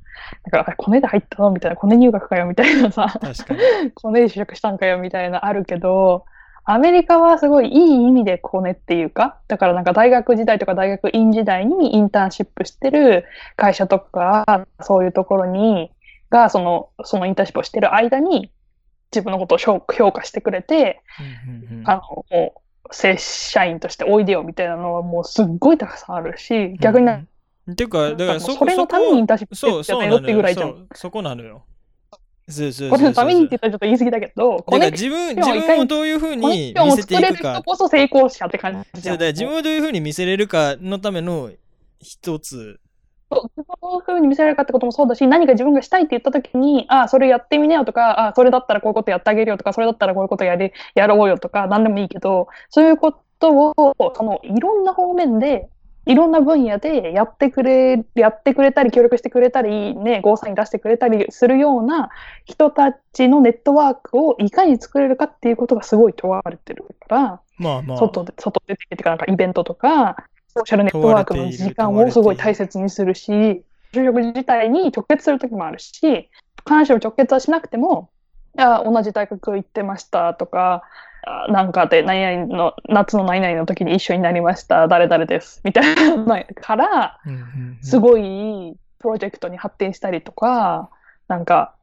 [0.44, 1.52] だから、コネで入ったの？
[1.52, 2.46] みたいな、コネ入学かよ？
[2.48, 3.20] みたいなさ。
[3.96, 4.98] コネで就職したんかよ？
[4.98, 6.26] みたいなあるけど、
[6.66, 15.92] アメリカはすごいいい意味でコネっていうか、だからなんか大学時代とか大学院時代にインターンシップしてる会社とか、そういうところに、
[16.30, 18.52] が、その、そのインターンシップをしてる間に、
[19.12, 21.02] 自分のことを評評価してくれて、
[21.46, 27.28] うんうんうんあの、もう、正社員としておいでよみたいなのはもうすっごいたくさんあるし、逆になうんうん
[27.72, 30.36] っていうか、だからそこそれのためにインターンシップしてそう、るよってそう。
[30.36, 30.88] ぐらいじゃん。
[30.94, 31.64] そこなのよ。
[32.50, 37.64] そうそうそうのためにって言ったらちょっと言い過ぎだけど、自分、自分をどういうふうにを見せていくか。
[37.66, 41.52] こそ成功者って感じ自分をどういうふうに見せれるかのための
[42.02, 42.80] 一つ。
[43.32, 55.70] そうどういうふうに見せられるかってこともそうだし、何か自分がしたいって言ったときに、ああ、それやってみなよとか、ああ、それだったらこういうことやってあげるよとか、それだったらこういうことやり、やろうよとか、何でもいいけど、そういうことを、その、いろんな方面で、
[56.06, 62.10] いろんな分野でやってくれ、やってくれたり、協力してくれたり、ね、ゴーサイン出してくれたりするような
[62.46, 67.98] 人たちのネットワークをいかに作れるかっていうことがすごい問われてるから、まあまあ。
[67.98, 70.18] 外で、外出てきてからなんかイベントとか、
[70.54, 73.64] ソーシャルネットワークの時間をすごい大切にするし、
[73.94, 78.10] 就職自体に直結する時もあるし、必ずしも直結はしなくても、
[78.58, 80.84] あ同じ大学行ってましたとか、あ
[81.50, 87.20] なんかで何々の、夏の何々の時に一緒になりました、誰々です、みたいなのから、
[87.82, 90.90] すごいプロジェクトに発展したりとか、
[91.28, 91.76] なんか、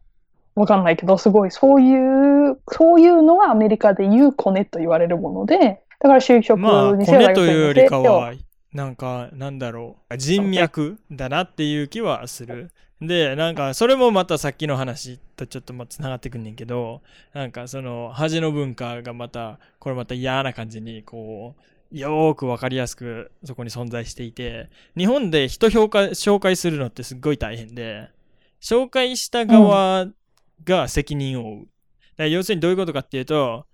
[0.54, 8.32] わかんないけど、すごいそういう、そういうのがアメリカで言うコネと言われるもので、だから就職まあ、にせよ骨というよりかは、
[8.72, 12.70] なんか、なんだろう、人脈だなっていう気はする。
[13.00, 17.00] で、なんか、それもまたさっきの話とちょっとまつながってくんねんけど、
[17.32, 28.10] なんか、その、恥の文化がまた、これまた嫌な感じに、こう、よーくわかりやすくそこに存在していて、日本で人評価、紹介するのってすっごい大変で、
[28.60, 30.06] 紹介した側
[30.64, 31.64] が責任を負う。
[31.64, 31.70] だか
[32.18, 33.66] ら要するにどういうことかっていうと、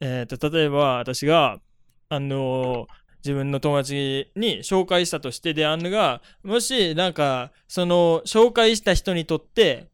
[0.00, 1.58] えっ、と、例えば私が、
[2.10, 2.86] あの
[3.24, 9.88] 自分の友達に紹介したとしてであんのがもしなんかその紹介した人にとって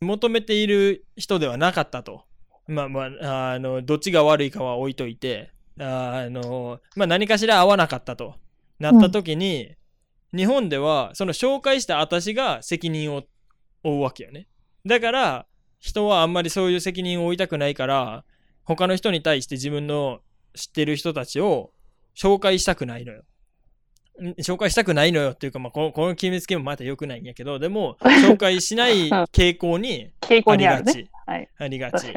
[0.00, 2.24] 求めている人ではなかったと。
[2.66, 8.34] まあまああのどっちが悪いかは置いといてあのまあ何かしら合わなかったと。
[8.80, 9.76] なった時に、
[10.34, 13.24] 日本ではその紹介した私が責任を
[13.84, 14.48] 負うわけよね。
[14.86, 15.46] だから
[15.78, 18.24] 人はあんまりそういう責任を負いたくないから
[18.64, 20.20] 他の人に対して自分の
[20.54, 21.72] 知ってる人たちを
[22.16, 23.22] 紹介したくないのよ。
[24.22, 30.84] ん紹介したくないのよっていうか、まあ、このこの決めつけもまた良くないんやけど、でも、 紹介しない傾向にあり。
[30.84, 31.10] がち。
[31.26, 31.48] はい。
[31.58, 32.12] ありがち。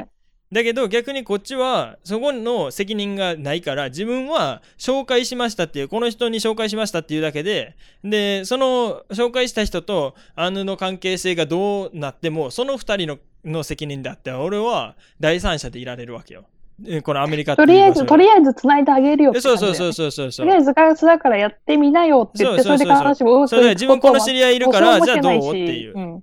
[0.54, 16.46] だけど逆にこっちはそこの責任がないから自分は紹介しましたっていうこの人に紹介しましたっていうだけででその紹介した人とアンヌの関係性がどうなってもその2人のの責任であって俺は第三者でいられるわけよ。
[16.88, 19.42] えこのアメリカとりあえず、とりあえず繋いであげるよね。
[19.42, 20.32] そうそうそうそうそう。
[20.32, 25.50] とりあえずガラスだからやってみなよって言って、それで必ずしも、それで自分この知り合いいるからじゃあどう？
[25.50, 26.18] っていう、ん。
[26.18, 26.22] っ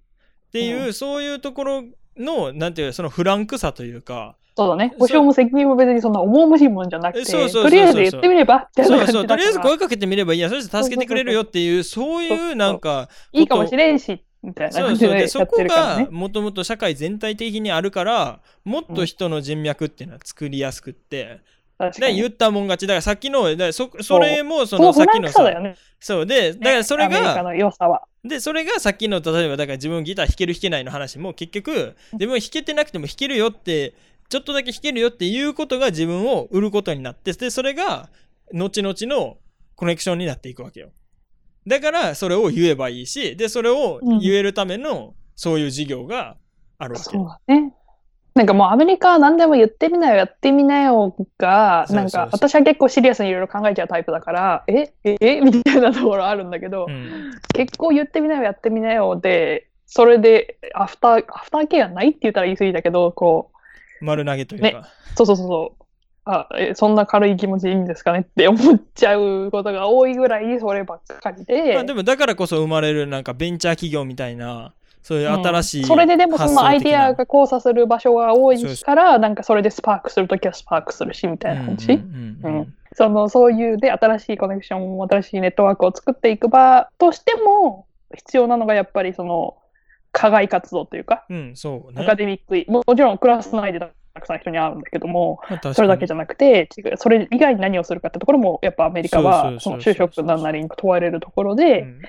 [0.53, 1.85] ていう、うそういうところ
[2.17, 4.37] のなんていうそのフランクさというか。
[4.57, 4.95] そうだね。
[4.99, 7.71] 保証も責任も別にそんな重々しいもんじゃなくて、えそうそうそうそう。
[7.71, 9.27] とりあえず言ってみればみたいなそうそう。
[9.27, 10.49] とりあえず声かけてみればいいや。
[10.49, 15.13] それで助けてくれるよっていうそういうなんかいいかもしれんし、みたいなでそう。
[15.13, 15.65] でそこ。
[15.65, 21.41] がもともと社会全体的にあるからもっと人の人脈っていうのは作りやすくって、
[21.79, 22.17] 確かに。
[22.17, 22.87] で言ったもん勝ち。
[22.87, 25.77] だからさっきのそそれもそそのさっきのさクさだよね。
[25.99, 26.27] そう。
[26.27, 28.03] でだからそれがの良さは。
[28.25, 33.95] でそれがさっきの例えばだから自分ギター弾ける弾けないの話も結局自分は弾けてなくても弾けるよって
[34.29, 38.11] ちょっとだけ弾けるよっていうことが自分を売ることになってでそれが
[38.53, 39.39] 後々の
[39.75, 40.91] コネクションになっていくわけよ
[41.71, 46.37] だからそれを言えばいいしでそれを言えるためのそういう事業が
[46.79, 47.73] あるわけ、そうだね。
[48.35, 54.93] なんかもうアメリカは何でも言ってみなよ、やってみなよが、なんか私は結構シリアスにいろいろ考えちゃうタイプだから、え？
[55.05, 55.17] え？
[55.21, 55.41] え？
[55.43, 57.33] みたいなところあるんだけど、うん。
[57.55, 63.51] 結構言ってみなよ、やってみなよで、それでアフター、アフターケアないって言ったら言い過ぎだけど、こ
[64.01, 64.75] 丸投げというか、ね。
[64.79, 65.80] う、そうそうそうそう。
[66.25, 71.75] あえそんな軽い気持ちでいいんですかねって思っちゃうことが多いぐらいそればっかりで。
[71.75, 82.01] まあ、でもだからこそ生まれるなんかベンチャー企業みたいなそういう新しい、うんそれででもそのアイディアが交差する場所が多いから、なんかそれでスパークするときはスパークするしみたいな感じ。
[82.93, 89.57] そのそういうで新しいコネクション、新しいネットワークを作っていく場としても必要なのがやっぱりその
[90.13, 92.03] 課外活動というか、うん、そうね。
[92.03, 93.81] アカデミック、ももちろんクラス内で
[94.15, 102.01] たくさん人に会うんだけども、まあそれだけじゃなくて、それ以外に何をするかってところも、やっぱアメリカはその就職なんなりに問われるところで、うん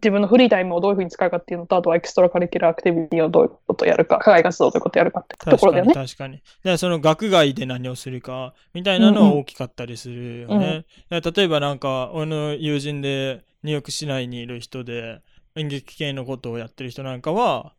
[0.00, 5.92] 自分のフリータイムをどういうふうに使うかっていうのと、あとは extracurricular activity をどういうことをやるか、課外活動をどういうことをやるかってところだよね。
[5.92, 6.36] 確かに。
[6.36, 10.86] だからその学外で何をするかみたいなのは大きかったりするよね。
[11.10, 15.20] だから例えばなんか俺の友人でニューヨーク市内にいる人で
[15.56, 17.74] 演劇系のことをやってる人なんかは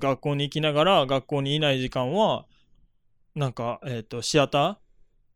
[0.00, 2.46] 学校に行きながら学校にいない時間は
[3.36, 4.76] なんか、えっ、と、シアター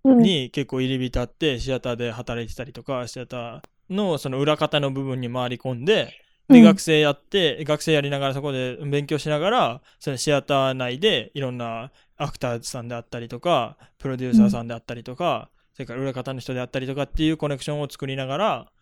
[0.03, 0.19] うん。
[0.23, 3.61] に結構入り浸って、シアターで働いてたりとか、シアター
[3.91, 6.15] のその裏方の部分に回り込んで、
[6.49, 6.65] で、うん。
[6.65, 18.73] 学生やって、学生やりながらそこで勉強しながら、そのシアター内でいろんなアクターさんであったりとか、プロデューサーさんであったりとか、それから裏方の人であったりとかっていうコネクションを作りながら、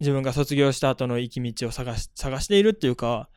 [0.00, 3.28] 自分が卒業した後の行き道を探し探しているっていうか、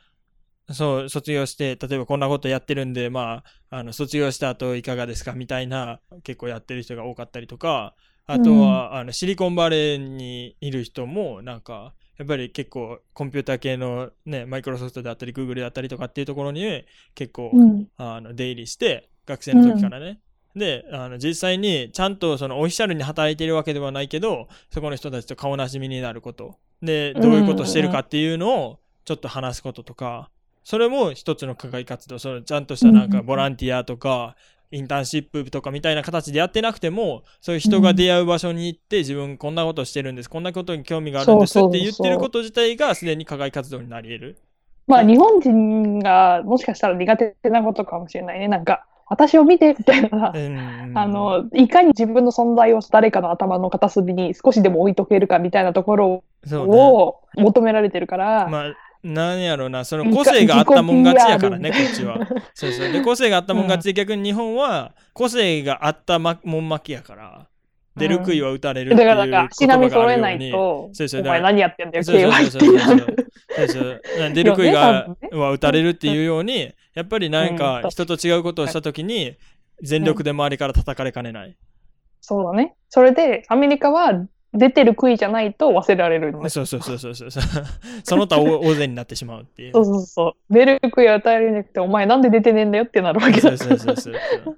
[0.73, 7.95] そう、卒業して、例えばこんなことやってるんで、まあ、あの卒業した後いかがですかみたいな、結構やってる人が多かったりとか、
[8.27, 17.87] あとは、あのシリコンバレーにいる人も、なんか、やっぱり結構コンピューター系のね、マイクロソフトであったり、グーグルであったりとかっていうところに結構、うん。
[17.97, 20.19] あの出入りして、学生の時からね。
[20.55, 26.57] で、あの実際にちゃんとそのオフィシャルに働いているわけではないけど、そこの人たちと顔なじみになること。
[26.81, 30.29] で、どういうことをしてるかっていうのをちょっと話すこととか、
[30.63, 34.35] それも一つの課外活動、そのちゃんとしたなんかボランティアとか、
[34.71, 44.37] インターンシップとかみたいな形でやってなくても、そういう人が出会う場所に行って、自分こんなことしてるんです、こんなことに興味があるんですって言ってること自体がすでに課外活動になり得る。
[44.87, 48.47] まあ、日本人がもしかしたら苦手なことかもしれないね。
[48.47, 50.37] なんか、私を見てみたいなう。
[50.37, 62.19] んあの、いかに自分の存在を誰かの頭の片隅に少しでも置いとけるかみたいなところを求められてるから、まあ、なんやろうな、その個性があったもん勝ちやからね、こっちは。
[62.53, 62.91] そうそう。
[62.91, 67.47] で、 個性があったもん勝ちで、逆に日本は個性があったまもん負けやから、
[67.95, 70.49] 出る杭は打たれるっていうだから、なんか、足言葉並み揃えながあるように。
[70.49, 73.27] いと、そうそうお前何やってんだよ、そうそうそうそうそうる。
[73.55, 79.35] そうそう出る杭は打たれるっていうように、やっぱりなんかうん人と違うことをしたときに、
[79.81, 81.57] 全力で周りから叩かれかねない。
[82.21, 82.75] そうだね。
[82.89, 84.13] それで、アメリカは
[84.53, 86.49] 出てる杭じゃないと忘れられるのね。
[86.49, 87.29] そうそうそうそうそう。
[88.03, 89.73] その他大大勢になってしまうっていう。
[89.73, 90.53] そうそうそう。
[90.53, 94.13] 出る杭は与えられなくて、お前なんで出てねえんだよってなるわけだそうそうそうそう。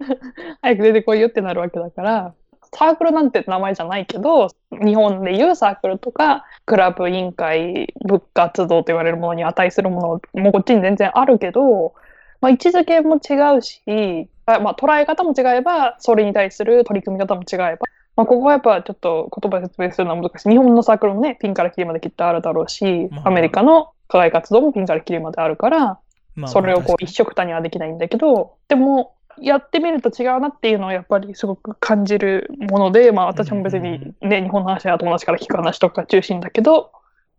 [0.61, 2.33] 早く出てこいよってなるわけだから、
[2.73, 11.93] サークルなんて名前じゃないけど、日本でいうサークルとか、クラブ委員会、部活動と言われるものに値するものもこっちに全然あるけど、
[12.41, 17.77] まあ、位置づけも違うし、あまあ、捉え方も違えば、それに対する取り組み方も違えば、
[18.15, 20.49] まあ、ここはやっぱちょっと言葉で説明するのは難しい。
[20.49, 25.99] 日本のサークルもね、ピンからキリまできっとあるだろうしまあ、アメリカの課外活動もピンからキリまであるから、
[26.35, 36.91] まあそれをこう一緒くたにはできないんだけど、でも、やってみると違うなっていうのはやっぱりすごく感じるもので、まあ私も別にね、日本の話は友達から聞く話とか中心だけど、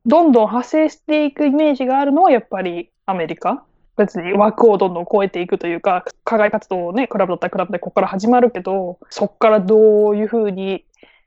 [0.06, 3.64] どんどん派生していくイメージがあるのはやっぱりアメリカ。
[3.96, 10.84] 別に枠をどんどん超えていくというか、課外活動をね、クラブだったらクラブでここから始まるけど、そこからどういうふうに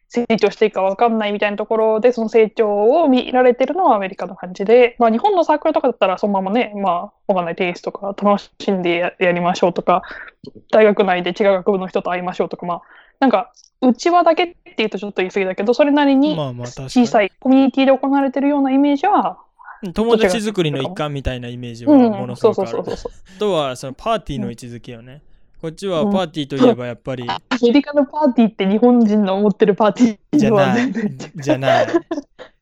[0.09, 6.93] 成長していくか分かんないみたいなところで、その成長を見られてるのはアメリカの感じで、まあ日本のサークルとかだったらそのままね、まあ
[7.27, 10.03] わかんないテニスとか楽しんでややりましょうとか、
[10.71, 12.81] 大学内で違う学部の人と会いましょうとか、まあ
[13.19, 13.51] なんか
[13.81, 16.35] 内輪だけっていうとちょっと言い過ぎだけど、それなりに。
[16.89, 19.39] 小さいコミュニティで行われてるようなイメージは、
[19.93, 22.79] 友達作りの一環みたいなイメージはうん、ものすごくある。
[22.79, 25.21] あとはそのパーティーの位置づけよね。
[25.61, 30.91] こっちはパーティーといえばやっぱり、アメリカのパーティーって日本人の思ってるパーティーじゃない。
[31.35, 31.87] じゃない。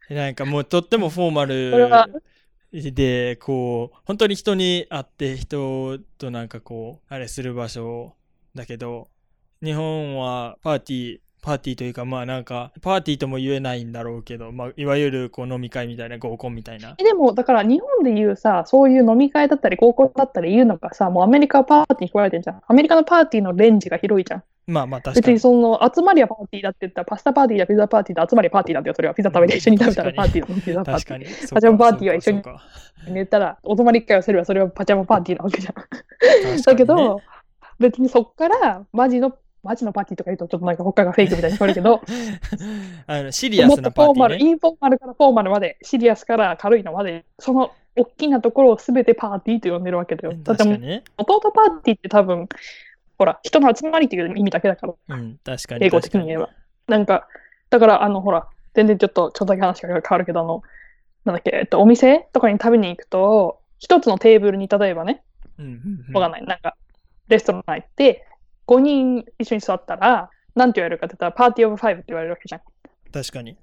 [0.10, 2.24] なんかもうとってもフォーマル
[2.72, 8.14] で、こう、本当に人に会って人となんかこう、あれする場所
[8.54, 9.10] だけど、
[9.62, 16.96] 日本はパーティー、パーティーというかまあなんか、パーティーとも言えないんだろうけど、まあいわゆるこう飲み会みたいな合コンみたいな。
[16.98, 22.62] えでも、だから日本で言うさ、そういう飲み会だったり、合コンだったり言うのがさ、もうアメリカはパーティーに加えてんじゃん。
[22.68, 24.44] アメリカのパーティーのレンジが広いじゃん。
[24.66, 25.40] まあまあ確かに別に。
[25.40, 29.14] その集まりはパーティーだって言ったら、パスタパーティーだ、ピザパーティーだ、集まりはパーティーなんだよ、それは。
[29.14, 31.06] ピザ食べて一緒に食べたらパーティーのピザパーティー。
[31.06, 31.26] 確かに。
[31.52, 32.44] パジャマパーティーは一緒に
[33.14, 36.56] 寝たら、お泊まり一回はすれば、それはパジャマパーティーなわけじゃん。
[36.56, 37.22] ねだけど、
[37.78, 42.02] 別にそっから、マジの、マジのパーティーとか言うと、ちょっとなんか他がフェイクみたいに聞こえるけど、
[43.08, 44.52] あのシリアもっとスなパーフォーマル、ティーね。
[44.52, 50.36] インフォーマルからフォーマルまで、シリアスから軽いのまで、その大きなところを全てパーティーと呼んでるわけだよ。
[50.44, 51.04] だっても確かにね。
[51.18, 52.48] ともとパーティーって多分、
[53.18, 55.86] ほら、人の集まりっていう意味だけだから、うん、確かに。
[55.86, 56.50] 英語的に言えば。
[56.88, 57.28] なんか、
[57.70, 60.62] だから、あの、ほら、全然ちょっと、ちょっとだけ話が変わるけど、あの、
[61.24, 65.24] なんだっけ、えっと、お店とかに食べに行くと、一つのテーブルに、例えばね、
[65.58, 66.76] うんうんうんわかんない、なんか、
[67.30, 68.28] レストラン行って、
[68.68, 72.62] 5人一緒に座ったら、なんて言われるかって言ったら、 party of five って言われるわけじゃん。
[73.12, 73.58] 確かに。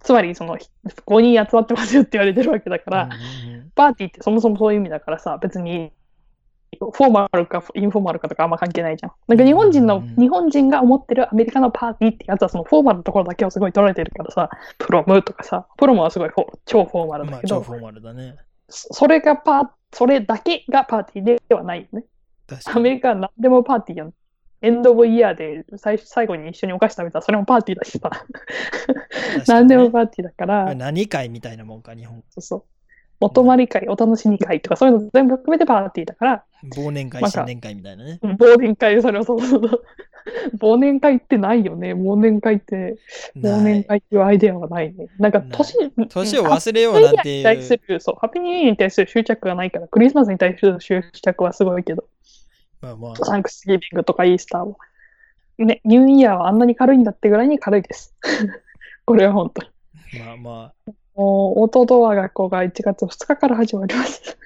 [0.00, 5.92] つまり、その、5人集まってますよって言われてるわけだから、うんうんうんパーティーってそもそもそういう意味だからさ、別に、
[6.78, 9.12] フォーマルかインフォーマルかとかあんま関係ないじゃん。
[9.28, 18.36] なんか日本人の、うん日本人が思ってるアメリカのパーティーってやつはそのフォーマルのところだけをすごい取られてるからさ、プロムとかさ、プロムはすごいフォ超フォーマルまだけど、あ超フォーマルだね。
[18.68, 22.04] そそれがパー、それだけがパーティーではないよね。
[22.66, 24.12] アメリカは何でもパーティーやん。
[24.60, 28.10] エンド・オブ・イヤーで最最後に一緒にお菓子食べたらそれもパーティーだしさ。
[29.46, 32.22] 何ねでもパーティーだから、何会みたいなもんか、日本。
[32.30, 32.64] そうそう。
[33.20, 36.44] お泊まり会、お楽しみ会とかそういうの全部含めてパーティーだから、
[36.76, 38.18] 忘年会、新年会みたいなね。
[38.22, 39.82] うん忘年会、それをそうそうそう。
[40.60, 41.94] 忘年会ってないよね。
[41.94, 42.96] 忘年会って、
[43.36, 45.06] 忘年会っていうアイデアはないね。
[45.18, 45.74] なんか年、
[46.08, 47.44] 年をうん忘れようなんていう。
[47.44, 52.04] ハッピーニューイヤーに対する執着がないから、クリスマスに対する執着はすごいけど、
[52.80, 54.76] まあまあ、サンクスギビングとかイースターは。
[55.58, 58.14] ね、ニューイヤーはあんなに軽いんだってぐらいに軽いです。
[59.04, 59.68] これは本当に。
[60.24, 64.38] まあまあ、もう弟は学校が1月2日から始まります。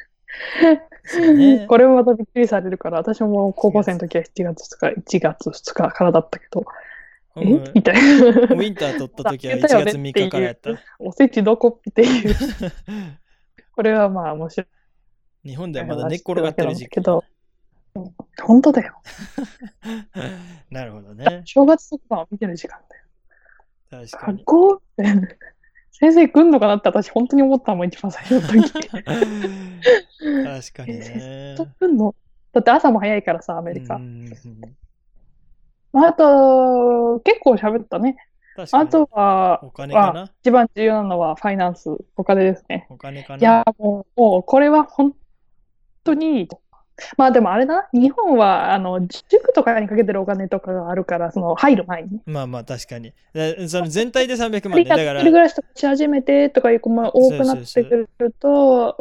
[1.35, 6.65] ね これもまたびっくりされるから、私も高校生の時は7月2日、1月2日からだったけど、
[7.37, 8.01] えうんみたいな。
[8.01, 10.71] ウィンター取った時は 1月3日からやった。
[10.99, 12.35] おせちどこっていう。
[13.75, 14.65] これはまあ面白
[15.45, 15.49] い。
[15.49, 16.91] 日本ではまだ寝っ転がってる時期。
[16.91, 17.33] けど、うん
[18.43, 18.95] 本当だよ。
[20.71, 21.43] なるほどね。
[21.45, 24.07] 正月特番を見てる時間だよ。
[24.09, 24.47] 確かに学。
[24.47, 25.05] 校って、
[25.93, 28.73] 先生来んのかなって私本当に思ったもん、一番最初の時。
[28.73, 28.93] 確
[30.73, 31.55] かにね。
[31.57, 32.15] と来んの？
[32.53, 34.01] だって朝も早いからさ、アメリカ。
[35.95, 38.17] あ、あと、結構喋ったね。
[38.73, 40.31] あとは、お金かな？
[40.43, 42.87] 一番重要なのはファイナンス、お金ですね。
[42.91, 43.39] お金かな？
[43.39, 45.15] いや、もう、もうこれは本
[46.05, 46.49] 当に、
[47.17, 52.21] まあでもあれだな、日本は、あの、塾とかにかけてるお金とかがあるから、その、入る前にね。
[52.27, 53.13] まあまあ確かに。
[53.33, 54.85] でその全体で300万ね。
[54.85, 58.97] だからが一人暮、らしとかし始めてとかいう子も多くなってくると、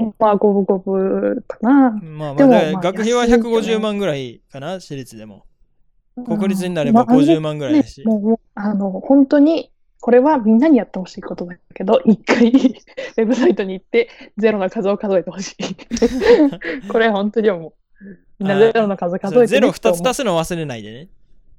[0.00, 1.90] うんまあ、五分五分かな。
[2.02, 5.44] まあまあ、まあ学費は安いよね150万ぐらいかな、私立でも。
[6.24, 8.02] 国立になればまあ50万ぐらいだし。
[8.04, 9.70] もう、もうあの、本当に、
[10.06, 15.74] これはみんなにやってほしいことだけど、一回、 ウェブサイトに行って、ゼロの数を数えてほしい。
[16.86, 17.72] これは本当に思う。
[18.38, 20.08] みんなゼロの数数えて、そうゼロ2つす。
[20.08, 21.08] 足すの忘れないでね。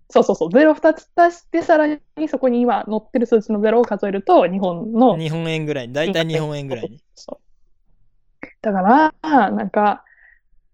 [0.10, 0.50] そうそうそう。
[0.50, 5.94] ゼロ2つ足して、さらにそこに今載ってる数値のゼロを数えると、日本の、日本円ぐらいに。
[5.94, 7.02] だいたい日本円ぐらいに。
[7.16, 8.48] そう。
[8.62, 10.06] だから、なんか、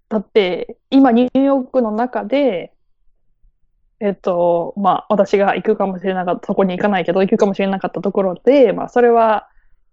[0.10, 2.73] だって、今ニューヨークの中で、
[4.04, 9.48] えっと、まあ、私が行くかもしれなかった、そこに行かないけど、行くかもしれなかったところで、まあ、それは、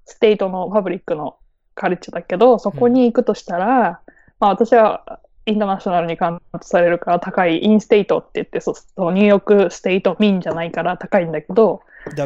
[0.05, 1.37] state のパブリックの
[1.77, 4.01] カレッジだけど、そこに行くとしたら、
[4.41, 11.83] まあ、私は、インターナショナルにカウントされるから高い、 in-state って言って、そうそう New York State 民じゃないから高いんだけど、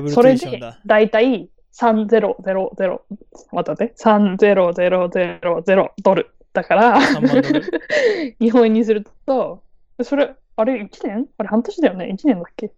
[0.09, 2.35] それで tuition だ。、だいたい3000、
[3.53, 6.31] 待って、3000ドル。
[6.55, 7.63] だから、3万ドル。
[8.41, 9.63] 日本円にすると、
[10.03, 11.27] それ、あれ、1年？
[11.39, 12.73] あれ、半年だよね ?1 年だっけ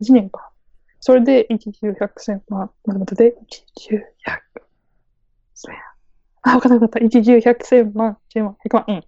[0.00, 0.50] ?1 年か。
[1.00, 2.70] それで、1、10、100、1000万。
[2.84, 3.36] 待って待って、
[3.88, 4.02] 1、10、100、
[5.54, 5.72] 1000。
[6.42, 6.98] あ、わかったわかった。
[7.00, 8.84] 1、10、100、1000万、10万、100万。
[8.88, 9.04] うん。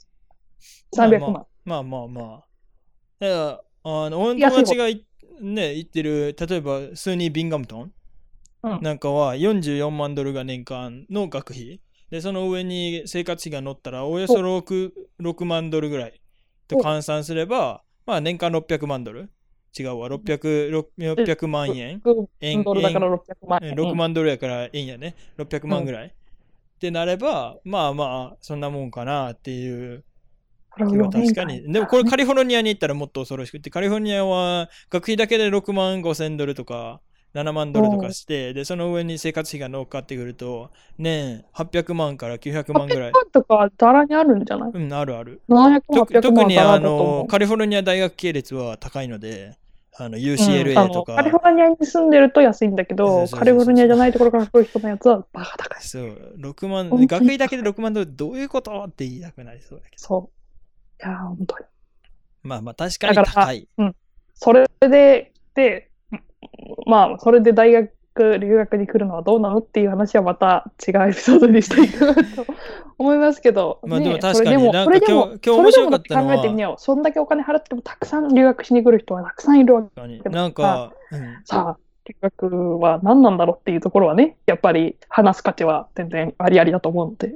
[0.95, 1.47] 300万。
[1.65, 2.45] まあまあまあ。
[3.21, 5.05] だから、あの、俺の友達がい
[5.41, 7.93] ね、行ってる、例えば、スーニー・ビンガムトン？
[8.65, 11.81] うんなんかは44万ドルが年間の学費。
[12.11, 16.21] で、その上に生活費が乗ったら、およそ 6, 6万ドルぐらい
[16.67, 19.29] と換算すれば、まあ年間600万ドル？
[19.79, 22.01] 違うわ、600, 600万円？
[22.41, 23.75] 円ドルだから600万円。
[23.75, 25.15] 6万ドルやから円やね。
[25.37, 26.07] 600万ぐらい。
[26.07, 26.11] っ
[26.81, 30.05] てなれば、まあまあ、そんなもんかなっていう
[30.71, 31.71] これを気は4年間確かに。
[31.71, 37.03] でもこれカリフォルニアに行ったらもっと恐ろしくて、カリフォルニアは学費だけで6万5千ドルとか
[37.35, 43.13] 7万ドルとかして、で、その上に生活費が乗っかってくると、年800万から900万ぐらい800。
[43.13, 44.71] 万とかざらにあるんじゃない？
[44.73, 45.43] うん、あるある。
[45.49, 47.31] ?700 万、と800特にあの、う。
[47.31, 49.57] カリフォルニア大学系列は高いので、
[50.01, 55.83] あの、UCLA のとか、カリフォルニアに住んでると安いんだけど、カリフォルニアじゃないところから来る人のやつはバカ高い。
[55.83, 58.85] そう、6万、学費だけで6万ドルどういうこと？
[58.85, 60.03] って言いたくなりそうだけど。
[60.03, 60.31] そ
[61.01, 61.05] う。
[61.05, 61.65] いやー、本当に。
[62.45, 63.69] まあまあ確かに高い。
[64.35, 65.91] それで、で、
[66.87, 72.47] まあ、それで大学、留学に来るのはどうなのっていう話はまた違うエピソードにしていくと
[72.99, 76.83] 思いますけど、まあでもね確かにそれでもなんかそれでも今日今日面白かった考えてみよう。
[76.83, 81.79] そんだけお金払ってもたくさん留学しに来る人はたくさんいるわけなんか、うん、さあ、
[82.09, 87.35] 留学は何なんだろうっていうところはね、やっぱり話す価値は全然ありありだと思うので。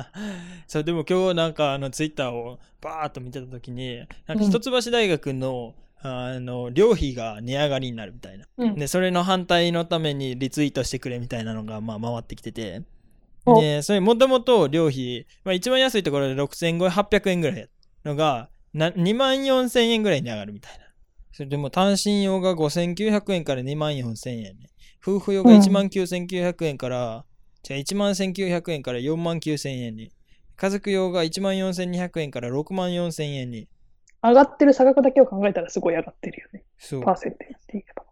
[0.66, 5.74] そうでも今日なんかあのツイッターをバーっと見てた時になんか一橋大学の,、
[6.06, 8.74] あの寮費が値上がりになるみたいな、うん。
[8.74, 12.82] でそれの反対のためにリツイートしてくれみたいなのがまあ回ってきてて。
[13.46, 13.58] お。
[13.58, 17.68] でそれもともと寮費、まあ、一番安いところで6500円ぐらい
[18.04, 20.84] のがな2万4000円ぐらいに上がるみたいな。
[21.32, 24.70] それでも単身用が5900円から2万4000円ね。
[25.02, 27.24] 夫婦用が1万9900円から、
[27.62, 30.12] じゃあ1万1900円から4万9000円に。
[30.56, 33.68] 家族用が1万4200円から6万4000円に
[34.24, 36.64] 上がってる差額だけを考えたらすごい上がってるよね。
[36.78, 37.02] そう。
[37.02, 38.02] パーセンテージって言うけど。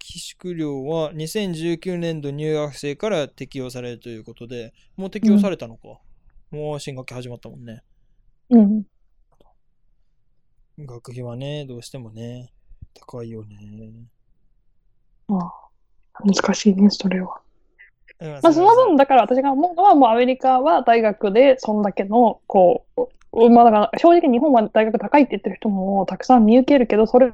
[0.00, 6.00] 寄宿料は2019年度入学生から適用されるということで、もう適用されたのか。
[6.50, 7.82] もう新学期始まったもんね。
[8.50, 8.84] うん。
[10.78, 12.52] 学費はね、どうしてもね、
[12.94, 13.56] 高いよね。
[15.28, 17.40] ああ難しいね、それは。
[18.20, 23.08] ままあ、その分、だから私が思うのは、もうアメリカは大学でそんだけの、こう、
[23.50, 27.32] まあだから正直日本は大学高いって言ってる人もたくさん見受けるけど、それ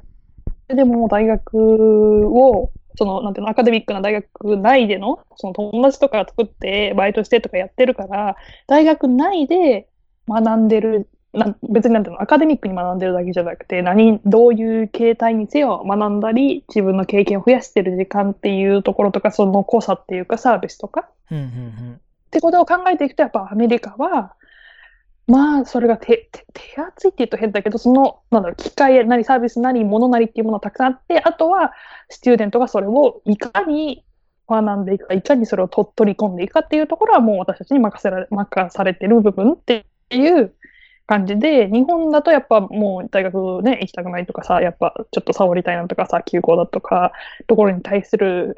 [0.67, 8.35] でも大学を、その、なんていうの、アカデミックな大学内での、その友達とか作って、バイトしてとかやってるから、
[8.67, 9.87] 大学内で
[10.27, 21.93] 学んでる、なん別になんていうの、アカデミックに学んでるだけじゃなくて、何、どういう形態にせよ学んだり、自分の経験を増やしてる時間っていうところとか、その濃さっていうかサービスとか、うんうん。
[21.95, 21.99] っ
[22.31, 24.33] てことを考えていくと、やっぱアメリカは、
[25.31, 31.71] まあ、それが手、手、手厚いって言うと変だけど、その、なんだろう、機械なりサービスなり、ものなりっていうものがたくさんあって、あとは、
[32.09, 34.03] スチューデントがそれをいかに
[34.49, 40.53] 学んでいくか、いかにそれを取り込んでいくかっていうところは、もう私たちに任せられ、任されてる部分っていう
[41.07, 47.13] 感じで、日本だとやっぱもう大学ね、行きたくないとかさ、やっぱちょっとサボりたいなとかさ、休校だとか、
[47.47, 48.53] ところに対する、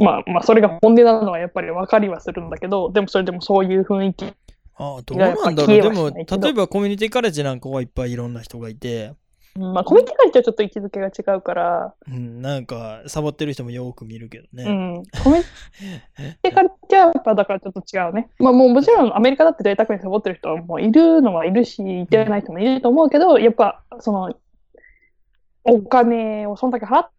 [0.00, 4.34] まあまあ、それが本音なのはやっぱり分かりはするんだけど、でもそれでもそういう雰囲気
[4.78, 5.82] ああ、どうなんだろう。
[5.82, 9.14] でも、例えばコミュニティカレッジなんかはいっぱいいろんな人がいて、
[9.56, 14.64] うんまあ、コミュニティカルチャーはちょっと位置づけが違うから、うん、なんか、サボってる人もよく見るけどね。
[14.64, 15.44] うん、コミュニ
[16.42, 18.28] ティカルチャーはやっぱだからちょっと違うね。
[18.38, 24.34] まあもうもちろんアメリカだって贅沢にサボってる人はもういるのはいるし、いてない人もいると思うけど、やっぱその、
[25.64, 27.10] お金をそんだけ払っ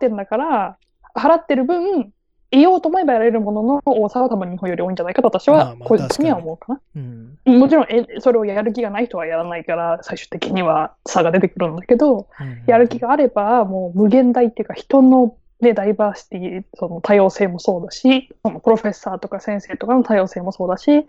[0.00, 0.78] てんだから、
[1.14, 2.10] 払ってる分、
[2.50, 6.80] 得ようと思えばやれるものの多さは多分日本より多いんじゃないかと私は個人的には思うかな。
[6.96, 7.58] うん。
[7.58, 21.06] もちろんえそれをやる気がない人はやらないから最終的には差が出てくるんだけど、うんやる気があれば、もう無限大っていうか、人の、ね、ダイバーシティ、その多様性もそうだし、そのプロフェッサーとか先生とかの多様性もそうだし、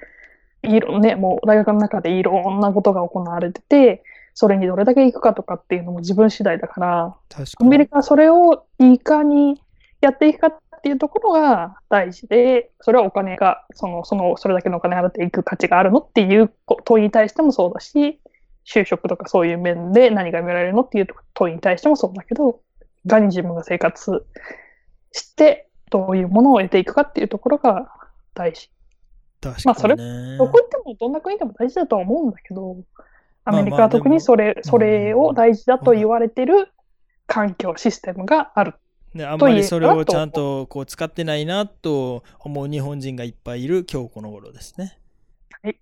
[0.64, 7.68] いろね、もう大学の中でいろんなことが行われてて、それにどれだけ行くかとかっていうのも自分次第だから、確かに。
[7.68, 9.62] アメリカはそれをいかに
[10.00, 16.52] やっていくかっていうところが大事で、それはお金が、その、その、それだけのお金払っていく価値があるのっていう
[16.86, 18.20] 問いに対してもそうだし、
[18.66, 22.62] 就職とかそういう面で何が見られるのっていう問いに対してもそうだけど、
[23.06, 24.26] いかに自分が生活
[25.12, 27.92] して、どういうものを得ていくかっていうところが
[28.34, 28.72] 大事。
[29.40, 30.38] 確まあそれかにね。
[30.38, 32.78] どこ行ってもどんな国でも大事だとは思うんだけど、
[33.46, 36.72] アまあメリカは特にそれ、それを大事だとうん言われてる
[37.28, 38.74] 環境、システムがある。
[39.14, 44.98] ね、あんまりそれをとちゃんとこう使ってないなと思う日本人がいっぱいいる今日この頃ですね。
[45.62, 45.78] はい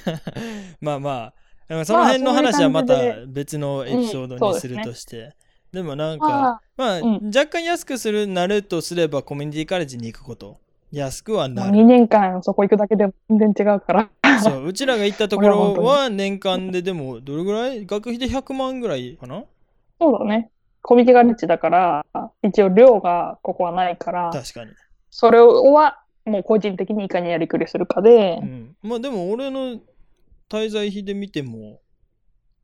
[0.80, 1.34] まあまあ、
[1.68, 2.96] でもその辺の話はまた
[3.26, 5.34] 別のエピソードにするとして。
[5.72, 10.58] でもなんか、あまあ、うん若干安くするなるとすればコミュニティカレッジに行くこと。
[10.90, 11.84] 安くはあ、もうな2る。
[11.84, 14.10] 年間そこ行くだけで全然違うから。
[14.42, 17.84] そう、うちらが行ったところ は年間ででもどれぐらい？
[17.86, 19.44] 学費で100万ぐらいかな？
[20.00, 20.50] そうだね。
[20.82, 22.06] コミュニティガレッジだから、
[22.42, 24.72] 一応量がここはないから、確かに。
[25.10, 29.80] それはもう個人的にいかにやりくりするかでう、ん、まあでも俺の
[30.50, 31.80] 滞在費で見ても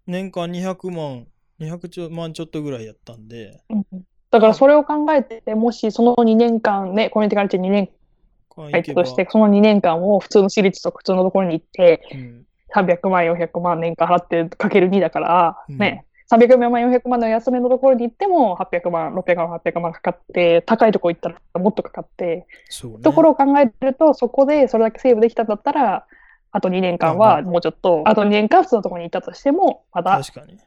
[0.07, 1.27] 年間200万
[1.61, 3.63] 200ちょ万ちょっとぐらいやったんで。
[3.71, 3.85] うん。
[4.31, 7.89] だからそれを考えて、もしその2年間ね、コミュニティガレッジ2年
[8.49, 9.03] こう行けば。
[9.03, 12.47] 間として、その2年間を普通の私立とか普通のところに行って、うん。
[12.75, 15.79] 300万、400万年間払ってかける2だから、うん。
[15.79, 22.99] ね、300万、400万の安めのところに行っても、800万、600万、800万かかって、高いところ行ったらもっとかかって、そうね。
[23.03, 26.07] ところを考えると、そこでそれだけセーブできたんだったら、
[26.51, 30.59] あと2年間はもうちょっと、あと2年間普通のところに行ったとしても、まだ、確かに。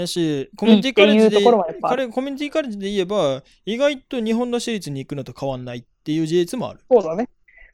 [0.00, 6.80] やしコミュニティカレッジでいいコミュニティカレッジで言えば意外と日本の私立に行くのと変わんないっていう事実もある。
[6.90, 7.28] そうだね。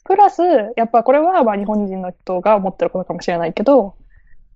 [0.05, 0.43] プラス、
[0.77, 3.95] やっぱこれはまあ日本人の人が思ってることかもしれないけど、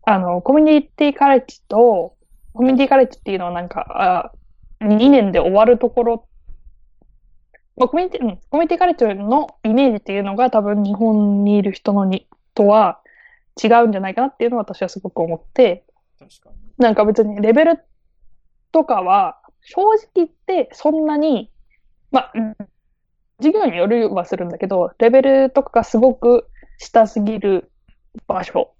[0.04, 2.14] あの、コミュニティカレッジと、
[2.58, 4.32] コミュニティカレッジっていうのはなんか、
[4.80, 6.28] あ2年で終わるところ、
[7.76, 12.98] まあ、コミュニティ、うん、コミュニティカレッジのイメージっていうのが多分日本にいる人のにとは
[13.62, 15.84] 違うんじゃないかなっていうのは私はすごく思って、
[16.78, 17.78] なんか別にレベル
[18.72, 21.52] とかは、正直言ってそんなに、
[22.10, 22.56] まあ、うん
[23.40, 26.48] 授業によるはするんだけど、レベルとかがすごく
[26.78, 27.70] 下すぎる
[28.26, 28.74] 場所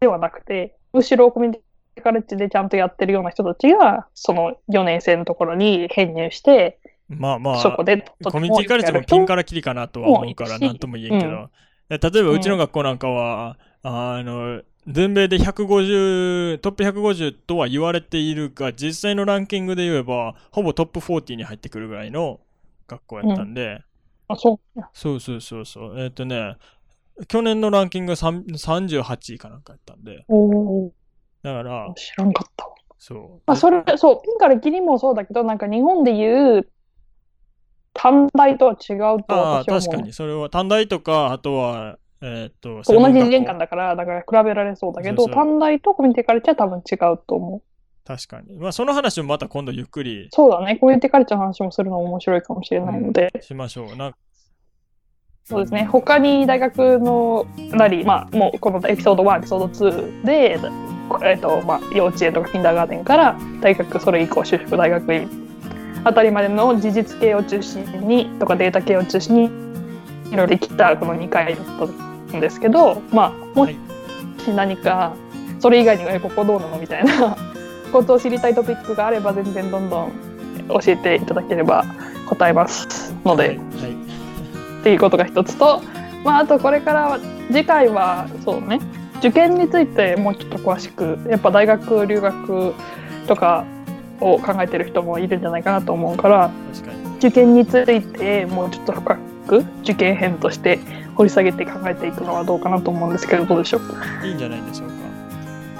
[0.00, 1.71] ではなくて、むしろコミュニティ
[2.02, 6.78] カレッジでちゃんとやってるような人たちが、その4年生のところに編入して、
[7.08, 11.50] まあまあそこでコミュニティカレッジもピンからキリかなとは思うからなんとも言えんけど、
[11.88, 22.40] 例えばうちの学校なんかは、あの全米で150、トップ150とは言われているが、実際のランキングで言えば、ほぼトップ40に入ってくるぐらいの
[22.88, 23.82] 学校やったんで、
[24.26, 24.80] あ、そう。
[24.92, 26.00] そうそうそうそう。
[26.00, 26.56] えっ、とね、
[27.28, 30.36] 去年のランキング3 38位かなんかやったんで、お
[30.86, 30.92] お、
[31.42, 32.74] だから、知らんかったわ。
[32.98, 33.42] そう。
[33.46, 36.68] まあ、それ、そう、ピンからキリもそうだけど、なんか日本で言う
[37.94, 39.64] 短大とは違うとは思う。
[39.64, 40.12] 確かに。
[40.12, 47.62] それは短大とか、あとは、えっ、と、同じ専門学校次元間だから、だから比べられそうだけど、そうそう短大とコミュニティカルチャーは多分違うと思う。
[48.04, 48.58] 確かに。
[48.58, 53.96] まあ、その話もまた今度ゆっくりそうだね、コミュニティカルチャーの話もするの面白いかもしれないので、しましょう。
[53.96, 54.12] な
[55.44, 60.58] そうですね、他に大学のなり、まあ、もうこのエピソード1、エピソード2で、
[61.24, 65.28] えっとまあ、幼稚園とかキンダーガーデンから大学、それ以降、就職大学院
[66.04, 71.64] あたりまでの事実系を中心にとかデータ系を中心にいろいろ来たこの2回だっ
[72.30, 73.76] たんですけど、まあ、もし
[74.54, 75.14] 何か
[75.60, 76.78] それ以外にえここどうなの？
[76.78, 77.36] みたいな
[77.92, 80.12] ことを知りたいトピックがあれば全然どんどん
[80.68, 81.84] 教えていただければ
[82.28, 83.42] 答えますので。
[83.42, 83.56] はい。
[83.58, 84.12] はい
[84.82, 85.80] っていうことが一つと、
[86.24, 87.18] まあ、あとこれからは
[87.52, 88.80] 次回はそうね
[89.22, 92.74] 受験についてもうちょっと詳しくやっぱ大学留学
[93.28, 93.64] とか
[94.20, 96.50] を考えてる人もいるんじゃないかなと思うから。
[97.18, 99.16] 受験についてもうちょっと深
[99.46, 100.80] く受験編として
[101.14, 104.26] 掘り下げて考えていくのはどうかなと思うんですけどどうでしょう？
[104.26, 104.94] いいんじゃないでしょうか。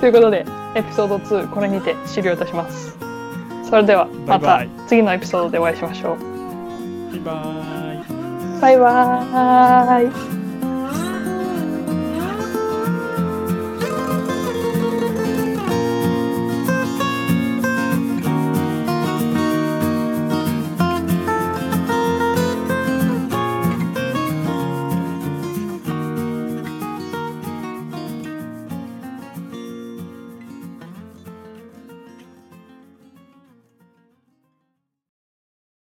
[0.00, 2.96] ということでエピソード2これにて終了いたします
[3.68, 6.18] それではまた次のエピソードでお会いしましょう
[7.10, 8.60] バイバーイ。
[8.60, 10.41] バイバーイ